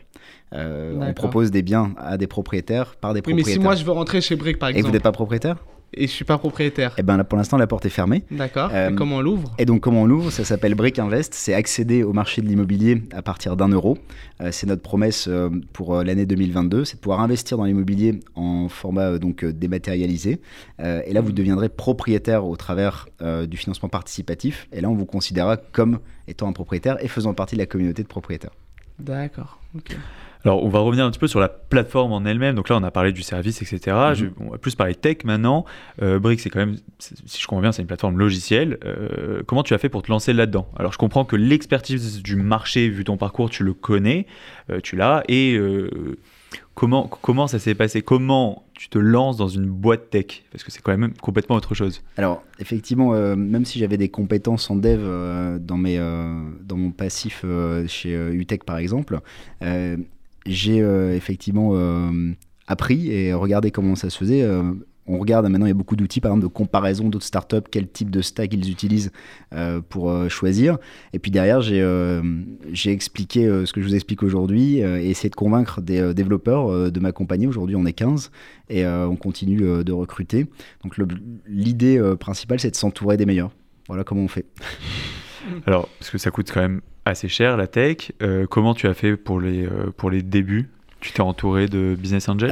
Euh, 0.52 0.96
on 1.00 1.14
propose 1.14 1.50
des 1.50 1.62
biens 1.62 1.94
à 1.96 2.16
des 2.16 2.26
propriétaires 2.26 2.96
par 2.96 3.14
des 3.14 3.22
propriétaires. 3.22 3.52
mais 3.52 3.52
si 3.52 3.60
moi 3.60 3.74
je 3.76 3.84
veux 3.84 3.92
rentrer 3.92 4.20
chez 4.20 4.34
Brick 4.34 4.58
par 4.58 4.70
exemple. 4.70 4.84
Et 4.84 4.88
vous 4.88 4.92
n'êtes 4.92 5.02
pas 5.02 5.12
propriétaire? 5.12 5.56
Et 5.92 6.06
je 6.06 6.12
suis 6.12 6.24
pas 6.24 6.38
propriétaire. 6.38 6.90
Et 6.92 7.00
eh 7.00 7.02
ben 7.02 7.16
là, 7.16 7.24
pour 7.24 7.36
l'instant, 7.36 7.56
la 7.56 7.66
porte 7.66 7.84
est 7.86 7.90
fermée. 7.90 8.24
D'accord. 8.30 8.70
Euh, 8.72 8.90
comment 8.94 9.16
on 9.16 9.20
l'ouvre? 9.20 9.54
Et 9.58 9.64
donc, 9.64 9.80
comment 9.80 10.02
on 10.02 10.06
l'ouvre? 10.06 10.30
Ça 10.30 10.44
s'appelle 10.44 10.74
Brick 10.74 10.98
Invest. 10.98 11.34
C'est 11.34 11.54
accéder 11.54 12.02
au 12.02 12.12
marché 12.12 12.42
de 12.42 12.46
l'immobilier 12.46 13.02
à 13.12 13.22
partir 13.22 13.56
d'un 13.56 13.68
euro. 13.68 13.98
Euh, 14.40 14.50
c'est 14.52 14.66
notre 14.66 14.82
promesse 14.82 15.26
euh, 15.28 15.50
pour 15.72 16.02
l'année 16.02 16.26
2022, 16.26 16.84
c'est 16.84 16.96
de 16.96 17.00
pouvoir 17.00 17.20
investir 17.20 17.56
dans 17.56 17.64
l'immobilier 17.64 18.20
en 18.36 18.68
format 18.68 19.18
donc 19.18 19.44
dématérialisé. 19.44 20.40
et 20.78 21.12
là, 21.12 21.20
vous 21.20 21.32
deviendrez 21.32 21.68
propriétaire 21.68 22.46
au 22.46 22.56
travers 22.56 23.08
du 23.48 23.56
financement 23.56 23.88
participatif. 23.88 24.68
Et 24.72 24.80
là, 24.80 24.88
on 24.88 24.94
vous 24.94 25.06
considérera 25.06 25.56
comme 25.56 25.98
étant 26.28 26.48
un 26.48 26.52
propriétaire 26.52 27.02
et 27.02 27.08
faisant 27.08 27.34
partie 27.34 27.56
de 27.56 27.60
la 27.60 27.66
communauté 27.66 28.02
de 28.02 28.08
propriétaires. 28.08 28.52
D'accord. 28.98 29.60
ok. 29.76 29.96
Alors, 30.44 30.64
on 30.64 30.68
va 30.68 30.78
revenir 30.78 31.04
un 31.04 31.10
petit 31.10 31.18
peu 31.18 31.26
sur 31.26 31.40
la 31.40 31.48
plateforme 31.48 32.12
en 32.12 32.24
elle-même. 32.24 32.54
Donc 32.54 32.68
là, 32.68 32.76
on 32.76 32.82
a 32.82 32.90
parlé 32.90 33.12
du 33.12 33.22
service, 33.22 33.60
etc. 33.60 33.96
Mhm. 34.20 34.32
on 34.40 34.50
va 34.50 34.58
plus 34.58 34.74
parler 34.74 34.94
tech 34.94 35.18
maintenant. 35.24 35.64
Euh, 36.02 36.18
Brick, 36.18 36.40
c'est 36.40 36.50
quand 36.50 36.60
même, 36.60 36.76
si 36.98 37.40
je 37.40 37.46
comprends 37.46 37.60
bien, 37.60 37.72
c'est 37.72 37.82
une 37.82 37.88
plateforme 37.88 38.18
logicielle. 38.18 38.78
Euh, 38.84 39.42
comment 39.46 39.62
tu 39.62 39.74
as 39.74 39.78
fait 39.78 39.88
pour 39.88 40.02
te 40.02 40.10
lancer 40.10 40.32
là-dedans? 40.32 40.68
Alors, 40.76 40.92
je 40.92 40.98
comprends 40.98 41.24
que 41.24 41.36
l'expertise 41.36 42.22
du 42.22 42.36
marché, 42.36 42.88
vu 42.88 43.04
ton 43.04 43.16
parcours, 43.16 43.50
tu 43.50 43.64
le 43.64 43.74
connais, 43.74 44.26
euh, 44.70 44.80
tu 44.82 44.96
l'as. 44.96 45.22
Et 45.28 45.54
euh, 45.56 46.16
comment, 46.74 47.06
comment 47.06 47.46
ça 47.46 47.58
s'est 47.58 47.74
passé? 47.74 48.00
Comment 48.00 48.64
tu 48.72 48.88
te 48.88 48.98
lances 48.98 49.36
dans 49.36 49.48
une 49.48 49.66
boîte 49.66 50.08
tech? 50.08 50.44
Parce 50.52 50.64
que 50.64 50.70
c'est 50.70 50.80
quand 50.80 50.96
même 50.96 51.12
complètement 51.20 51.56
autre 51.56 51.74
chose. 51.74 52.02
Alors, 52.16 52.42
effectivement, 52.58 53.12
même 53.36 53.66
si 53.66 53.78
j'avais 53.78 53.98
des 53.98 54.08
compétences 54.08 54.70
en 54.70 54.76
dev 54.76 55.00
dans, 55.60 55.76
mes, 55.76 55.98
dans 55.98 56.76
mon 56.78 56.92
passif 56.92 57.44
chez 57.88 58.14
UTech, 58.32 58.64
par 58.64 58.78
exemple, 58.78 59.20
j'ai 60.46 60.80
euh, 60.80 61.14
effectivement 61.14 61.72
euh, 61.74 62.32
appris 62.66 63.10
et 63.10 63.32
regardé 63.32 63.70
comment 63.70 63.96
ça 63.96 64.10
se 64.10 64.18
faisait 64.18 64.42
euh, 64.42 64.72
on 65.06 65.18
regarde 65.18 65.44
maintenant, 65.48 65.66
il 65.66 65.70
y 65.70 65.72
a 65.72 65.74
beaucoup 65.74 65.96
d'outils, 65.96 66.20
par 66.20 66.30
exemple, 66.30 66.44
de 66.44 66.52
comparaison 66.52 67.08
d'autres 67.08 67.24
startups, 67.24 67.68
quel 67.68 67.88
type 67.88 68.10
de 68.10 68.22
stack 68.22 68.52
ils 68.54 68.70
utilisent 68.70 69.10
pour 69.88 70.30
choisir. 70.30 70.78
Et 71.12 71.18
puis 71.18 71.32
derrière, 71.32 71.62
j'ai 71.62 72.92
expliqué 72.92 73.46
ce 73.64 73.72
que 73.72 73.80
je 73.80 73.88
vous 73.88 73.94
explique 73.96 74.22
aujourd'hui 74.22 74.76
et 74.76 75.10
essayé 75.10 75.28
de 75.28 75.34
convaincre 75.34 75.80
des 75.80 76.14
développeurs 76.14 76.92
de 76.92 77.00
m'accompagner. 77.00 77.48
Aujourd'hui, 77.48 77.74
on 77.74 77.86
est 77.86 77.92
15 77.92 78.30
et 78.68 78.86
on 78.86 79.16
continue 79.16 79.82
de 79.82 79.92
recruter. 79.92 80.46
Donc 80.84 80.96
l'idée 81.48 82.00
principale, 82.20 82.60
c'est 82.60 82.70
de 82.70 82.76
s'entourer 82.76 83.16
des 83.16 83.26
meilleurs. 83.26 83.50
Voilà 83.88 84.04
comment 84.04 84.22
on 84.22 84.28
fait. 84.28 84.46
Alors, 85.66 85.88
parce 85.98 86.10
que 86.10 86.18
ça 86.18 86.30
coûte 86.30 86.50
quand 86.52 86.60
même 86.60 86.80
assez 87.04 87.28
cher 87.28 87.56
la 87.56 87.66
tech. 87.66 88.12
Euh, 88.22 88.46
comment 88.46 88.74
tu 88.74 88.86
as 88.86 88.94
fait 88.94 89.16
pour 89.16 89.40
les, 89.40 89.64
euh, 89.64 89.90
pour 89.96 90.10
les 90.10 90.22
débuts? 90.22 90.70
Tu 91.00 91.12
t'es 91.12 91.22
entouré 91.22 91.66
de 91.66 91.96
business 91.98 92.28
angels 92.28 92.50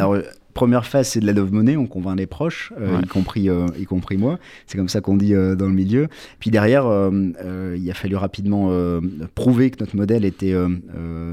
première 0.59 0.87
phase, 0.87 1.11
c'est 1.11 1.21
de 1.21 1.27
la 1.27 1.33
love 1.33 1.53
money, 1.53 1.77
on 1.77 1.87
convainc 1.87 2.19
les 2.19 2.27
proches, 2.27 2.73
euh, 2.81 3.01
y, 3.01 3.07
compris, 3.07 3.49
y 3.79 3.85
compris 3.85 4.17
moi. 4.17 4.41
C'est 4.67 4.77
comme 4.77 4.89
ça 4.89 5.01
qu'on 5.01 5.17
dit 5.17 5.33
dans 5.33 5.67
le 5.67 5.73
milieu. 5.73 6.09
Puis 6.41 6.51
derrière, 6.51 6.85
il 7.77 7.89
a 7.89 7.95
fallu 7.95 8.17
rapidement 8.17 8.73
prouver 9.37 9.71
que 9.71 9.77
notre 9.79 9.95
modèle 9.95 10.25
était 10.25 10.57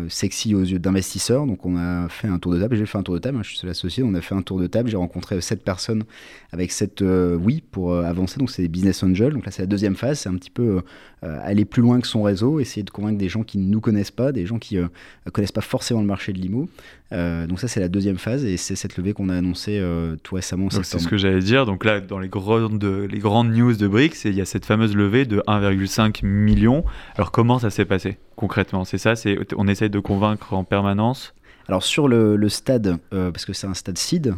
sexy 0.10 0.54
aux 0.54 0.62
yeux 0.62 0.78
d'investisseurs. 0.78 1.48
Donc 1.48 1.66
on 1.66 1.76
a 1.76 2.08
fait 2.08 2.28
un 2.28 2.38
tour 2.38 2.52
de 2.52 2.60
table, 2.60 2.76
j'ai 2.76 2.86
fait 2.86 3.00
un 3.00 3.04
tour 3.04 3.16
de 3.16 3.20
table, 3.20 3.40
hein, 3.40 3.42
je 3.44 3.50
suis 3.50 3.58
seul 3.58 3.72
associé, 3.72 4.04
on 4.04 4.14
a 4.14 4.22
fait 4.22 4.36
un 4.36 4.44
tour 4.44 4.60
de 4.60 4.68
table, 4.68 4.90
j'ai 4.90 4.98
rencontré 4.98 5.42
sept 5.42 5.64
personnes 5.64 6.04
avec 6.52 6.72
cette 6.72 7.02
oui 7.02 7.64
pour 7.72 7.96
avancer. 7.96 8.38
Donc 8.38 8.52
c'est 8.52 8.62
des 8.62 8.68
business 8.68 9.02
angels. 9.02 9.34
Donc 9.34 9.46
là, 9.46 9.52
c'est 9.52 9.64
la 9.64 9.68
deuxième 9.68 9.96
phase, 9.96 10.20
c'est 10.20 10.30
un 10.30 10.36
petit 10.36 10.52
peu 10.52 10.84
euh, 11.26 11.40
aller 11.42 11.66
plus 11.66 11.82
loin 11.82 12.00
que 12.00 12.08
son 12.08 12.22
réseau, 12.22 12.60
essayer 12.60 12.84
de 12.84 12.92
convaincre 12.92 13.18
des 13.18 13.30
gens 13.30 13.44
qui 13.44 13.58
ne 13.58 13.68
nous 13.68 13.82
connaissent 13.82 14.12
pas, 14.12 14.32
des 14.32 14.46
gens 14.46 14.60
qui 14.60 14.76
ne 14.76 14.84
euh, 14.84 15.32
connaissent 15.32 15.52
pas 15.52 15.62
forcément 15.62 16.02
le 16.02 16.06
marché 16.06 16.34
de 16.34 16.40
l'IMO. 16.40 16.70
Euh, 17.14 17.48
donc 17.48 17.60
ça, 17.60 17.68
c'est 17.68 17.80
la 17.80 17.88
deuxième 17.88 18.18
phase 18.18 18.46
et 18.46 18.58
c'est 18.58 18.76
cette 18.76 18.98
levée 18.98 19.14
qu'on 19.16 19.30
a 19.30 19.36
annoncée 19.36 19.82
tout 20.22 20.36
récemment. 20.36 20.70
C'est 20.70 21.00
ce 21.00 21.08
que 21.08 21.18
j'allais 21.18 21.40
dire. 21.40 21.66
Donc 21.66 21.84
là, 21.84 22.00
dans 22.00 22.20
les 22.20 22.28
grandes, 22.28 22.84
les 22.84 23.20
grandes 23.20 23.52
news 23.52 23.74
de 23.74 23.88
BRICS, 23.88 24.26
il 24.26 24.36
y 24.36 24.42
a 24.42 24.46
cette 24.46 24.66
fameuse 24.66 24.96
levée 24.96 25.26
de 25.26 25.42
1,5 25.48 26.24
million. 26.24 26.86
Alors 27.16 27.32
comment 27.32 27.58
ça 27.58 27.70
s'est 27.70 27.86
passé 27.86 28.18
concrètement? 28.36 28.86
C'est 28.86 29.00
ça 29.00 29.16
c'est, 29.16 29.38
On 29.58 29.68
essaye 29.68 29.90
de 29.90 30.00
convaincre 30.00 30.54
en 30.54 30.64
permanence? 30.64 31.34
Alors 31.68 31.84
sur 31.84 32.08
le, 32.08 32.50
stade, 32.50 32.98
parce 33.10 33.46
que 33.46 33.54
c'est 33.54 33.68
un 33.68 33.74
stade 33.74 33.98
seed, 33.98 34.36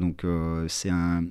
donc 0.00 0.26
c'est 0.68 0.90
un, 0.90 1.24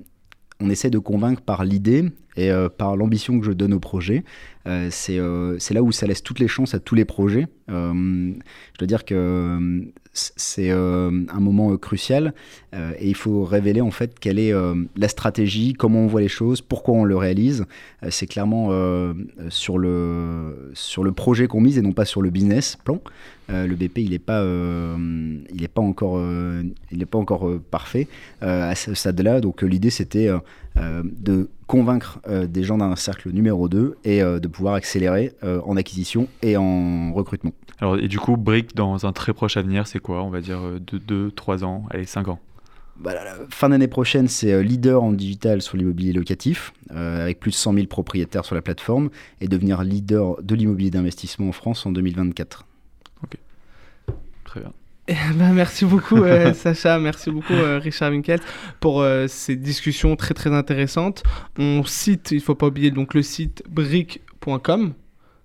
on 0.60 0.70
essaie 0.70 0.90
de 0.90 0.98
convaincre 0.98 1.42
par 1.42 1.64
l'idée 1.64 2.10
et 2.36 2.50
par 2.76 2.96
l'ambition 2.96 3.38
que 3.38 3.46
je 3.46 3.52
donne 3.52 3.74
au 3.74 3.80
projet. 3.80 4.24
Euh, 4.66 4.90
euh, 5.10 5.56
c'est 5.58 5.74
là 5.74 5.82
où 5.82 5.92
ça 5.92 6.06
laisse 6.06 6.22
toutes 6.22 6.38
les 6.38 6.48
chances 6.48 6.74
à 6.74 6.78
tous 6.78 6.94
les 6.94 7.04
projets. 7.04 7.46
Euh, 7.70 8.32
je 8.72 8.78
dois 8.78 8.86
dire 8.86 9.04
que 9.04 9.82
c'est 10.12 10.70
un 10.70 11.40
moment 11.40 11.76
crucial 11.76 12.32
et 12.72 13.06
il 13.06 13.14
faut 13.14 13.44
révéler 13.44 13.82
en 13.82 13.90
fait 13.90 14.18
quelle 14.18 14.38
est 14.38 14.52
la 14.96 15.08
stratégie, 15.08 15.74
comment 15.74 16.00
on 16.00 16.06
voit 16.06 16.22
les 16.22 16.28
choses, 16.28 16.62
pourquoi 16.62 16.94
on 16.94 17.04
le 17.04 17.18
réalise. 17.18 17.66
c'est 18.08 18.26
clairement 18.26 18.70
sur, 19.50 19.76
le, 19.76 20.70
sur 20.72 21.04
le 21.04 21.12
projet 21.12 21.48
qu'on 21.48 21.60
mise 21.60 21.76
et 21.76 21.82
non 21.82 21.92
pas 21.92 22.06
sur 22.06 22.22
le 22.22 22.30
business 22.30 22.78
plan. 22.82 22.98
le 23.50 23.74
BP, 23.74 23.98
il 23.98 24.10
n'est 24.12 24.18
pas, 24.18 24.42
pas 24.42 25.82
encore, 25.82 26.18
il 26.90 27.02
est 27.02 27.06
pas 27.06 27.18
encore 27.18 27.52
parfait 27.70 28.08
à 28.40 28.74
ce 28.74 28.94
stade-là. 28.94 29.42
Donc 29.42 29.60
l'idée, 29.60 29.90
c'était 29.90 30.30
de 30.76 31.50
convaincre 31.66 32.20
des 32.48 32.62
gens 32.62 32.78
d'un 32.78 32.96
cercle 32.96 33.32
numéro 33.32 33.68
2 33.68 33.98
et 34.04 34.20
de 34.20 34.48
pouvoir 34.56 34.74
accélérer 34.74 35.32
euh, 35.44 35.60
en 35.64 35.76
acquisition 35.76 36.28
et 36.40 36.56
en 36.56 37.12
recrutement. 37.12 37.52
Alors, 37.78 37.98
et 37.98 38.08
du 38.08 38.18
coup, 38.18 38.38
Brick, 38.38 38.74
dans 38.74 39.04
un 39.04 39.12
très 39.12 39.34
proche 39.34 39.58
avenir, 39.58 39.86
c'est 39.86 39.98
quoi 39.98 40.22
On 40.22 40.30
va 40.30 40.40
dire 40.40 40.60
2, 40.80 41.30
3 41.30 41.64
ans, 41.64 41.84
allez, 41.90 42.06
5 42.06 42.28
ans? 42.28 42.40
Bah, 42.98 43.12
la 43.12 43.34
fin 43.50 43.68
d'année 43.68 43.88
prochaine, 43.88 44.28
c'est 44.28 44.52
euh, 44.52 44.62
leader 44.62 45.02
en 45.02 45.12
digital 45.12 45.60
sur 45.60 45.76
l'immobilier 45.76 46.14
locatif, 46.14 46.72
euh, 46.92 47.22
avec 47.22 47.38
plus 47.38 47.50
de 47.50 47.56
100 47.56 47.74
000 47.74 47.86
propriétaires 47.86 48.46
sur 48.46 48.54
la 48.54 48.62
plateforme, 48.62 49.10
et 49.42 49.48
devenir 49.48 49.82
leader 49.82 50.42
de 50.42 50.54
l'immobilier 50.54 50.90
d'investissement 50.90 51.48
en 51.48 51.52
France 51.52 51.84
en 51.84 51.92
2024. 51.92 52.64
Ok, 53.24 53.36
très 54.44 54.60
bien. 54.60 54.72
Eh 55.08 55.14
ben, 55.34 55.52
merci 55.52 55.84
beaucoup 55.84 56.24
euh, 56.24 56.52
Sacha, 56.54 56.98
merci 56.98 57.30
beaucoup 57.30 57.52
euh, 57.52 57.78
Richard 57.78 58.10
Winkelt 58.10 58.42
pour 58.80 59.02
euh, 59.02 59.26
ces 59.28 59.54
discussions 59.54 60.16
très 60.16 60.34
très 60.34 60.52
intéressantes. 60.52 61.22
On 61.58 61.84
cite, 61.84 62.32
il 62.32 62.40
faut 62.40 62.56
pas 62.56 62.66
oublier 62.66 62.90
donc 62.90 63.14
le 63.14 63.22
site 63.22 63.62
brick.com. 64.40 64.94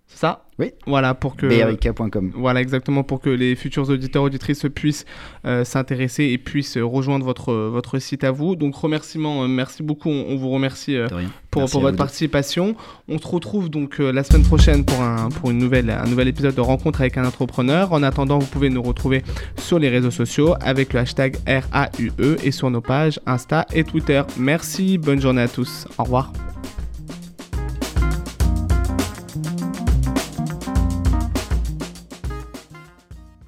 C'est 0.08 0.20
ça? 0.20 0.44
Oui. 0.60 0.74
Voilà, 0.86 1.14
pour 1.14 1.38
que. 1.38 1.48
BRIK.com. 1.48 2.34
Voilà, 2.36 2.60
exactement, 2.60 3.04
pour 3.04 3.22
que 3.22 3.30
les 3.30 3.56
futurs 3.56 3.90
auditeurs, 3.90 4.24
auditrices 4.24 4.66
puissent 4.76 5.06
euh, 5.46 5.64
s'intéresser 5.64 6.26
et 6.26 6.38
puissent 6.38 6.78
rejoindre 6.78 7.24
votre, 7.26 7.54
votre 7.54 7.98
site 7.98 8.26
à 8.26 8.32
vous. 8.32 8.58
Donc, 8.58 8.76
remerciement, 8.76 9.44
euh, 9.44 9.48
merci 9.48 9.84
beaucoup. 9.84 10.10
On, 10.10 10.36
vous 10.36 10.50
remercie 10.50 10.98
euh, 10.98 11.08
pour, 11.50 11.70
pour 11.70 11.80
votre 11.82 11.98
participation. 11.98 12.76
On 13.08 13.18
se 13.20 13.28
retrouve 13.28 13.70
donc 13.70 14.00
la 14.00 14.24
semaine 14.24 14.44
prochaine 14.44 14.84
pour, 14.84 15.02
un, 15.02 15.30
pour 15.30 15.50
une 15.50 15.60
nouvelle, 15.60 15.90
un 15.90 16.06
nouvel 16.08 16.28
épisode 16.28 16.56
de 16.56 16.62
Rencontre 16.62 17.00
avec 17.00 17.18
un 17.18 17.26
entrepreneur. 17.26 17.94
En 17.94 18.04
attendant, 18.04 18.38
vous 18.38 18.48
pouvez 18.48 18.70
nous 18.70 18.84
retrouver 18.84 19.24
sur 19.58 19.80
les 19.80 19.88
réseaux 19.88 20.12
sociaux 20.12 20.56
avec 20.60 20.92
le 20.92 21.00
hashtag 21.00 21.38
RAUE 21.48 22.36
et 22.44 22.52
sur 22.52 22.70
nos 22.70 22.82
pages 22.82 23.20
Insta 23.26 23.66
et 23.74 23.86
Twitter. 23.86 24.22
Merci, 24.38 24.98
bonne 24.98 25.22
journée 25.22 25.44
à 25.44 25.48
tous. 25.48 25.88
Au 25.98 26.04
revoir. 26.04 26.34